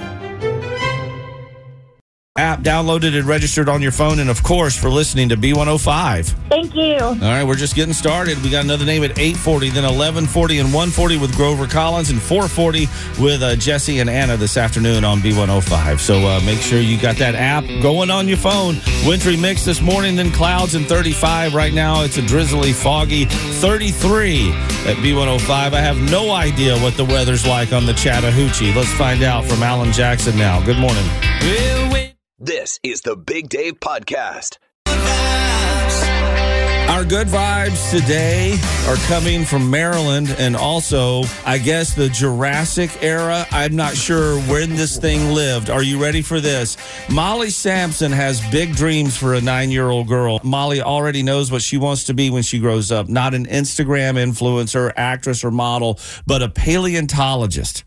App 2.37 2.61
downloaded 2.61 3.13
and 3.19 3.27
registered 3.27 3.67
on 3.67 3.81
your 3.81 3.91
phone, 3.91 4.19
and 4.19 4.29
of 4.29 4.41
course, 4.41 4.73
for 4.73 4.89
listening 4.89 5.27
to 5.27 5.35
B105. 5.35 6.27
Thank 6.47 6.73
you. 6.73 6.95
All 6.97 7.13
right, 7.13 7.43
we're 7.43 7.57
just 7.57 7.75
getting 7.75 7.93
started. 7.93 8.41
We 8.41 8.49
got 8.49 8.63
another 8.63 8.85
name 8.85 9.03
at 9.03 9.19
840, 9.19 9.71
then 9.71 9.83
1140 9.83 10.59
and 10.59 10.67
140 10.67 11.17
with 11.17 11.35
Grover 11.35 11.67
Collins, 11.67 12.09
and 12.09 12.21
440 12.21 12.87
with 13.21 13.43
uh, 13.43 13.57
Jesse 13.57 13.99
and 13.99 14.09
Anna 14.09 14.37
this 14.37 14.55
afternoon 14.55 15.03
on 15.03 15.19
B105. 15.19 15.99
So 15.99 16.19
uh, 16.19 16.39
make 16.45 16.59
sure 16.59 16.79
you 16.79 16.97
got 16.97 17.17
that 17.17 17.35
app 17.35 17.65
going 17.83 18.09
on 18.09 18.29
your 18.29 18.37
phone. 18.37 18.77
Wintry 19.05 19.35
mix 19.35 19.65
this 19.65 19.81
morning, 19.81 20.15
then 20.15 20.31
clouds 20.31 20.73
and 20.73 20.87
35. 20.87 21.53
Right 21.53 21.73
now, 21.73 22.03
it's 22.03 22.15
a 22.15 22.21
drizzly, 22.21 22.71
foggy 22.71 23.25
33 23.25 24.51
at 24.87 24.95
B105. 25.03 25.49
I 25.49 25.81
have 25.81 25.99
no 26.09 26.31
idea 26.31 26.79
what 26.79 26.95
the 26.95 27.03
weather's 27.03 27.45
like 27.45 27.73
on 27.73 27.85
the 27.85 27.93
Chattahoochee. 27.93 28.73
Let's 28.73 28.93
find 28.93 29.21
out 29.21 29.43
from 29.43 29.61
Alan 29.63 29.91
Jackson 29.91 30.37
now. 30.37 30.63
Good 30.63 30.77
morning. 30.77 31.03
This 32.43 32.79
is 32.81 33.01
the 33.01 33.15
Big 33.15 33.49
Dave 33.49 33.79
Podcast. 33.79 34.57
Our 36.89 37.05
good 37.05 37.27
vibes 37.27 37.91
today 37.91 38.57
are 38.87 38.95
coming 39.07 39.45
from 39.45 39.69
Maryland 39.69 40.35
and 40.39 40.55
also, 40.55 41.21
I 41.45 41.59
guess, 41.59 41.93
the 41.93 42.09
Jurassic 42.09 42.89
era. 43.03 43.45
I'm 43.51 43.75
not 43.75 43.95
sure 43.95 44.39
when 44.41 44.71
this 44.71 44.97
thing 44.97 45.35
lived. 45.35 45.69
Are 45.69 45.83
you 45.83 46.01
ready 46.01 46.23
for 46.23 46.39
this? 46.39 46.77
Molly 47.11 47.51
Sampson 47.51 48.11
has 48.11 48.41
big 48.49 48.75
dreams 48.75 49.15
for 49.15 49.35
a 49.35 49.41
nine 49.41 49.69
year 49.69 49.91
old 49.91 50.07
girl. 50.07 50.39
Molly 50.43 50.81
already 50.81 51.21
knows 51.21 51.51
what 51.51 51.61
she 51.61 51.77
wants 51.77 52.05
to 52.05 52.15
be 52.15 52.31
when 52.31 52.41
she 52.41 52.57
grows 52.57 52.91
up 52.91 53.07
not 53.07 53.35
an 53.35 53.45
Instagram 53.45 54.15
influencer, 54.15 54.91
actress, 54.95 55.43
or 55.43 55.51
model, 55.51 55.99
but 56.25 56.41
a 56.41 56.49
paleontologist. 56.49 57.83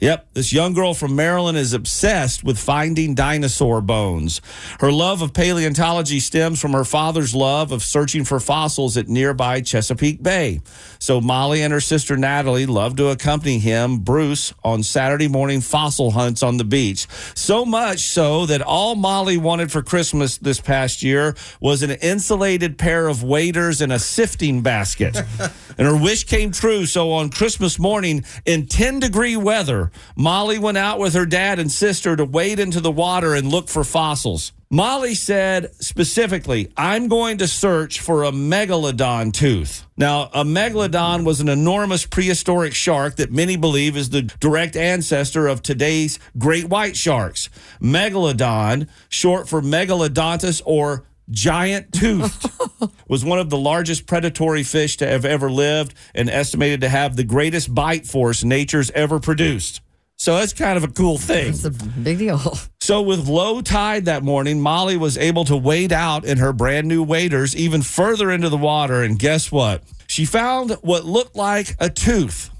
Yep, 0.00 0.28
this 0.34 0.52
young 0.52 0.74
girl 0.74 0.94
from 0.94 1.16
Maryland 1.16 1.58
is 1.58 1.72
obsessed 1.72 2.44
with 2.44 2.56
finding 2.56 3.16
dinosaur 3.16 3.80
bones. 3.80 4.40
Her 4.78 4.92
love 4.92 5.22
of 5.22 5.32
paleontology 5.32 6.20
stems 6.20 6.60
from 6.60 6.72
her 6.72 6.84
father's 6.84 7.34
love 7.34 7.72
of 7.72 7.82
searching 7.82 8.24
for 8.24 8.38
fossils 8.38 8.96
at 8.96 9.08
nearby 9.08 9.60
Chesapeake 9.60 10.22
Bay. 10.22 10.60
So 11.00 11.20
Molly 11.20 11.62
and 11.62 11.72
her 11.72 11.80
sister 11.80 12.16
Natalie 12.16 12.66
love 12.66 12.94
to 12.96 13.08
accompany 13.08 13.58
him, 13.58 13.98
Bruce, 13.98 14.54
on 14.62 14.84
Saturday 14.84 15.26
morning 15.26 15.60
fossil 15.60 16.12
hunts 16.12 16.44
on 16.44 16.58
the 16.58 16.64
beach. 16.64 17.08
So 17.34 17.64
much 17.64 18.00
so 18.02 18.46
that 18.46 18.62
all 18.62 18.94
Molly 18.94 19.36
wanted 19.36 19.72
for 19.72 19.82
Christmas 19.82 20.38
this 20.38 20.60
past 20.60 21.02
year 21.02 21.34
was 21.60 21.82
an 21.82 21.90
insulated 21.90 22.78
pair 22.78 23.08
of 23.08 23.24
waders 23.24 23.80
and 23.80 23.92
a 23.92 23.98
sifting 23.98 24.62
basket. 24.62 25.16
and 25.78 25.88
her 25.88 25.96
wish 25.96 26.22
came 26.22 26.52
true. 26.52 26.86
So 26.86 27.10
on 27.10 27.30
Christmas 27.30 27.80
morning, 27.80 28.24
in 28.46 28.66
10 28.66 29.00
degree 29.00 29.36
weather, 29.36 29.87
Molly 30.16 30.58
went 30.58 30.78
out 30.78 30.98
with 30.98 31.14
her 31.14 31.26
dad 31.26 31.58
and 31.58 31.70
sister 31.70 32.16
to 32.16 32.24
wade 32.24 32.58
into 32.58 32.80
the 32.80 32.90
water 32.90 33.34
and 33.34 33.48
look 33.48 33.68
for 33.68 33.84
fossils. 33.84 34.52
Molly 34.70 35.14
said 35.14 35.74
specifically, 35.82 36.70
I'm 36.76 37.08
going 37.08 37.38
to 37.38 37.48
search 37.48 38.00
for 38.00 38.24
a 38.24 38.30
megalodon 38.30 39.32
tooth. 39.32 39.86
Now, 39.96 40.28
a 40.34 40.44
megalodon 40.44 41.24
was 41.24 41.40
an 41.40 41.48
enormous 41.48 42.04
prehistoric 42.04 42.74
shark 42.74 43.16
that 43.16 43.32
many 43.32 43.56
believe 43.56 43.96
is 43.96 44.10
the 44.10 44.22
direct 44.22 44.76
ancestor 44.76 45.46
of 45.48 45.62
today's 45.62 46.18
great 46.36 46.66
white 46.66 46.98
sharks. 46.98 47.48
Megalodon, 47.80 48.88
short 49.08 49.48
for 49.48 49.62
megalodontus 49.62 50.60
or 50.66 51.04
giant 51.30 51.92
toothed, 51.92 52.50
was 53.08 53.24
one 53.24 53.38
of 53.38 53.50
the 53.50 53.58
largest 53.58 54.06
predatory 54.06 54.62
fish 54.62 54.96
to 54.98 55.06
have 55.06 55.24
ever 55.24 55.50
lived 55.50 55.94
and 56.14 56.30
estimated 56.30 56.80
to 56.82 56.88
have 56.88 57.16
the 57.16 57.24
greatest 57.24 57.74
bite 57.74 58.06
force 58.06 58.44
nature's 58.44 58.90
ever 58.92 59.20
produced. 59.20 59.80
So 60.16 60.36
that's 60.36 60.52
kind 60.52 60.76
of 60.76 60.82
a 60.82 60.88
cool 60.88 61.16
thing. 61.16 61.50
It's 61.50 61.64
a 61.64 61.70
big 61.70 62.18
deal. 62.18 62.38
So, 62.80 63.02
with 63.02 63.28
low 63.28 63.60
tide 63.60 64.06
that 64.06 64.24
morning, 64.24 64.60
Molly 64.60 64.96
was 64.96 65.16
able 65.16 65.44
to 65.44 65.56
wade 65.56 65.92
out 65.92 66.24
in 66.24 66.38
her 66.38 66.52
brand 66.52 66.88
new 66.88 67.02
waders 67.04 67.54
even 67.54 67.82
further 67.82 68.30
into 68.30 68.48
the 68.48 68.56
water. 68.56 69.02
And 69.02 69.18
guess 69.18 69.52
what? 69.52 69.84
She 70.08 70.24
found 70.24 70.72
what 70.80 71.04
looked 71.04 71.36
like 71.36 71.76
a 71.78 71.88
tooth. 71.88 72.50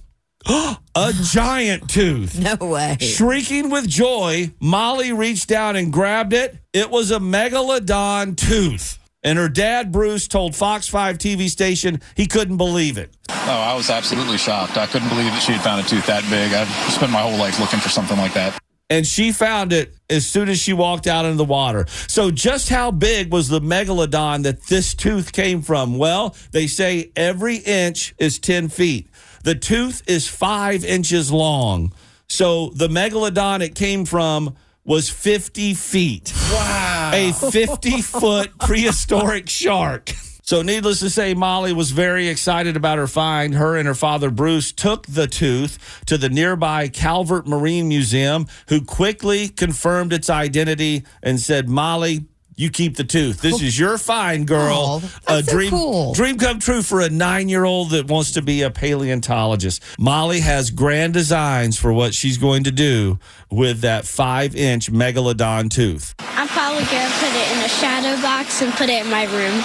A 0.47 1.13
giant 1.23 1.89
tooth. 1.89 2.39
No 2.39 2.57
way. 2.57 2.97
Shrieking 3.01 3.71
with 3.71 3.89
joy, 3.89 4.53
Molly 4.61 5.13
reached 5.13 5.49
down 5.49 5.77
and 5.77 5.93
grabbed 5.93 6.33
it. 6.33 6.57
It 6.73 6.91
was 6.91 7.11
a 7.11 7.19
megalodon 7.19 8.37
tooth. 8.37 8.99
And 9.23 9.39
her 9.39 9.49
dad, 9.49 9.91
Bruce, 9.91 10.29
told 10.29 10.55
Fox 10.55 10.89
5 10.89 11.19
TV 11.19 11.49
station 11.49 12.01
he 12.15 12.27
couldn't 12.27 12.57
believe 12.57 12.99
it. 12.99 13.15
Oh, 13.31 13.51
I 13.51 13.75
was 13.75 13.91
absolutely 13.91 14.39
shocked. 14.39 14.77
I 14.77 14.87
couldn't 14.87 15.09
believe 15.09 15.27
that 15.27 15.43
she 15.43 15.53
had 15.53 15.63
found 15.63 15.85
a 15.85 15.89
tooth 15.89 16.07
that 16.07 16.23
big. 16.31 16.53
I've 16.53 16.69
spent 16.93 17.11
my 17.11 17.21
whole 17.21 17.37
life 17.37 17.59
looking 17.59 17.81
for 17.81 17.89
something 17.89 18.17
like 18.17 18.35
that. 18.35 18.59
And 18.91 19.07
she 19.07 19.33
found 19.33 19.73
it 19.75 19.95
as 20.09 20.27
soon 20.27 20.49
as 20.49 20.59
she 20.59 20.73
walked 20.73 21.07
out 21.07 21.27
into 21.27 21.37
the 21.37 21.45
water. 21.45 21.85
So, 22.07 22.31
just 22.31 22.71
how 22.71 22.91
big 22.91 23.31
was 23.31 23.49
the 23.49 23.61
megalodon 23.61 24.45
that 24.45 24.63
this 24.69 24.95
tooth 24.95 25.33
came 25.33 25.61
from? 25.61 25.99
Well, 25.99 26.35
they 26.53 26.67
say 26.67 27.11
every 27.15 27.57
inch 27.57 28.15
is 28.19 28.39
10 28.39 28.71
feet. 28.71 29.09
The 29.49 29.55
tooth 29.55 30.03
is 30.07 30.29
five 30.29 30.85
inches 30.85 31.33
long. 31.33 31.95
So, 32.29 32.69
the 32.75 32.89
megalodon 32.89 33.63
it 33.63 33.75
came 33.75 34.05
from 34.05 34.55
was 34.85 35.09
50 35.09 35.73
feet. 35.73 36.35
Wow. 36.53 37.13
A 37.15 37.33
50 37.33 38.03
foot 38.03 38.59
prehistoric 38.61 39.49
shark. 39.49 40.11
So, 40.43 40.61
needless 40.61 41.01
to 41.01 41.09
say, 41.09 41.33
Molly 41.33 41.73
was 41.73 41.93
very 41.93 42.29
excited 42.29 42.77
about 42.77 42.99
her 42.99 43.07
find. 43.07 43.55
Her 43.55 43.75
and 43.75 43.89
her 43.89 43.95
father, 43.95 44.31
Bruce, 44.31 44.71
took 44.71 45.07
the 45.07 45.27
tooth 45.27 46.03
to 46.05 46.19
the 46.19 46.29
nearby 46.29 46.89
Calvert 46.89 47.47
Marine 47.47 47.89
Museum, 47.89 48.49
who 48.69 48.83
quickly 48.83 49.49
confirmed 49.49 50.13
its 50.13 50.29
identity 50.29 51.05
and 51.23 51.41
said, 51.41 51.71
Molly, 51.71 52.27
you 52.59 52.71
keep 52.71 52.97
the 52.97 53.05
tooth. 53.05 53.41
This 53.41 53.63
is 53.63 53.79
your 53.79 53.99
find, 53.99 54.45
girl. 54.45 55.01
Oh, 55.05 55.13
that's 55.27 55.47
so 55.47 55.53
dream, 55.53 55.71
cool. 55.71 56.13
dream 56.13 56.39
come 56.39 56.59
true 56.59 56.83
for 56.83 57.01
a 57.01 57.09
nine 57.09 57.49
year 57.49 57.65
old 57.65 57.91
that 57.91 58.09
wants 58.09 58.33
to 58.33 58.43
be 58.43 58.63
a 58.63 58.71
paleontologist. 58.71 59.81
Molly 59.97 60.41
has 60.41 60.73
grand 60.73 61.15
designs 61.15 61.79
for 61.79 61.93
what 61.93 62.15
she's 62.15 62.37
going 62.37 62.65
to 62.65 62.73
do 62.73 63.21
with 63.49 63.81
that 63.83 64.07
five 64.07 64.57
inch 64.57 64.91
megalodon 64.91 65.71
tooth. 65.71 66.17
I'm 66.19 66.49
probably 66.49 66.83
gonna 66.87 67.15
put 67.21 67.29
it 67.29 67.57
in 67.57 67.65
a 67.65 67.69
shadow 67.69 68.21
box 68.21 68.61
and 68.61 68.73
put 68.73 68.89
it 68.89 69.05
in 69.05 69.11
my 69.11 69.25
room. 69.27 69.63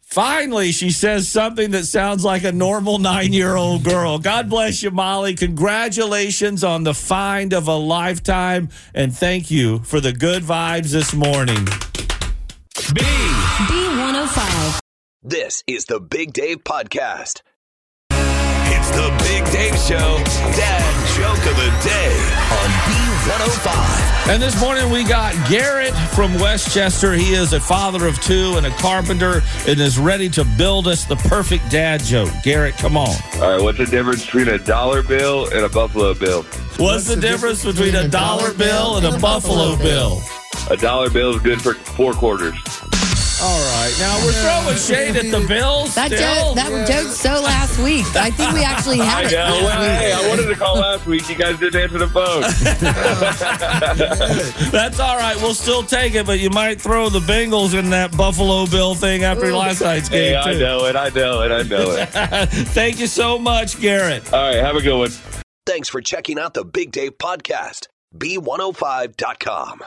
Finally, 0.00 0.72
she 0.72 0.90
says 0.90 1.28
something 1.28 1.70
that 1.70 1.84
sounds 1.84 2.24
like 2.24 2.42
a 2.42 2.50
normal 2.50 2.98
nine 2.98 3.34
year 3.34 3.54
old 3.54 3.84
girl. 3.84 4.18
God 4.18 4.48
bless 4.48 4.82
you, 4.82 4.90
Molly. 4.90 5.34
Congratulations 5.34 6.64
on 6.64 6.84
the 6.84 6.94
find 6.94 7.52
of 7.52 7.68
a 7.68 7.76
lifetime. 7.76 8.70
And 8.94 9.14
thank 9.14 9.50
you 9.50 9.80
for 9.80 10.00
the 10.00 10.12
good 10.12 10.42
vibes 10.42 10.90
this 10.90 11.14
morning. 11.14 11.68
B. 12.94 13.02
B105. 13.02 14.80
This 15.22 15.62
is 15.68 15.84
the 15.84 16.00
Big 16.00 16.32
Dave 16.32 16.64
Podcast. 16.64 17.42
It's 18.10 18.90
the 18.90 19.14
Big 19.22 19.44
Dave 19.52 19.76
Show, 19.78 20.18
Dad 20.56 21.16
Joke 21.16 21.38
of 21.46 21.56
the 21.56 21.70
Day 21.88 22.16
on 22.50 22.70
B105. 22.88 24.32
And 24.32 24.42
this 24.42 24.60
morning 24.60 24.90
we 24.90 25.04
got 25.04 25.34
Garrett 25.48 25.94
from 26.14 26.34
Westchester. 26.40 27.12
He 27.12 27.34
is 27.34 27.52
a 27.52 27.60
father 27.60 28.08
of 28.08 28.20
two 28.22 28.54
and 28.56 28.66
a 28.66 28.70
carpenter 28.70 29.42
and 29.68 29.78
is 29.78 29.96
ready 29.96 30.28
to 30.30 30.44
build 30.56 30.88
us 30.88 31.04
the 31.04 31.16
perfect 31.16 31.70
dad 31.70 32.02
joke. 32.02 32.30
Garrett, 32.42 32.76
come 32.76 32.96
on. 32.96 33.14
All 33.34 33.40
right, 33.40 33.62
what's 33.62 33.78
the 33.78 33.86
difference 33.86 34.24
between 34.24 34.48
a 34.48 34.58
dollar 34.58 35.04
bill 35.04 35.46
and 35.50 35.60
a 35.60 35.68
buffalo 35.68 36.14
bill? 36.14 36.42
What's, 36.78 37.06
the, 37.06 37.16
difference 37.16 37.64
between 37.64 37.94
a 37.94 38.08
dollar 38.08 38.52
bill 38.54 38.96
and 38.96 39.06
a 39.06 39.18
buffalo 39.20 39.76
bill? 39.76 40.20
A 40.68 40.76
dollar 40.76 41.08
bill 41.10 41.34
is 41.36 41.42
good 41.42 41.62
for 41.62 41.74
four 41.74 42.12
quarters. 42.12 42.54
All 43.42 43.58
right. 43.72 43.94
Now 43.98 44.22
we're 44.24 44.32
throwing 44.32 44.76
shade 44.76 45.16
at 45.16 45.30
the 45.30 45.40
Bills. 45.48 45.94
That 45.94 46.12
still. 46.12 46.20
joke, 46.20 46.54
that 46.56 46.86
joke's 46.86 47.16
so 47.16 47.40
last 47.40 47.78
week. 47.82 48.04
I 48.14 48.30
think 48.30 48.52
we 48.52 48.62
actually 48.62 48.98
had 48.98 49.24
I 49.24 49.28
it. 49.28 49.32
know. 49.32 49.64
last 49.66 49.78
Well, 49.78 49.98
hey, 49.98 50.12
I 50.12 50.28
wanted 50.28 50.46
to 50.48 50.54
call 50.54 50.76
last 50.76 51.06
week. 51.06 51.26
You 51.28 51.36
guys 51.36 51.58
didn't 51.58 51.80
answer 51.80 51.96
the 51.96 52.08
phone. 52.08 52.42
That's 54.70 55.00
all 55.00 55.16
right. 55.16 55.36
We'll 55.36 55.54
still 55.54 55.82
take 55.82 56.14
it, 56.14 56.26
but 56.26 56.38
you 56.38 56.50
might 56.50 56.82
throw 56.82 57.08
the 57.08 57.20
Bengals 57.20 57.72
in 57.76 57.88
that 57.90 58.14
Buffalo 58.14 58.66
Bill 58.66 58.94
thing 58.94 59.24
after 59.24 59.50
last 59.54 59.80
night's 59.80 60.10
game. 60.10 60.34
hey, 60.34 60.36
I 60.36 60.52
know 60.58 60.84
it. 60.84 60.94
I 60.94 61.08
know 61.08 61.40
it. 61.42 61.50
I 61.50 61.62
know 61.62 61.92
it. 61.92 62.06
Thank 62.50 63.00
you 63.00 63.06
so 63.06 63.38
much, 63.38 63.80
Garrett. 63.80 64.30
All 64.34 64.48
right, 64.52 64.62
have 64.62 64.76
a 64.76 64.82
good 64.82 64.98
one. 64.98 65.10
Thanks 65.64 65.88
for 65.88 66.02
checking 66.02 66.38
out 66.38 66.52
the 66.52 66.64
Big 66.64 66.92
Dave 66.92 67.16
Podcast. 67.16 67.86
B105.com. 68.14 69.80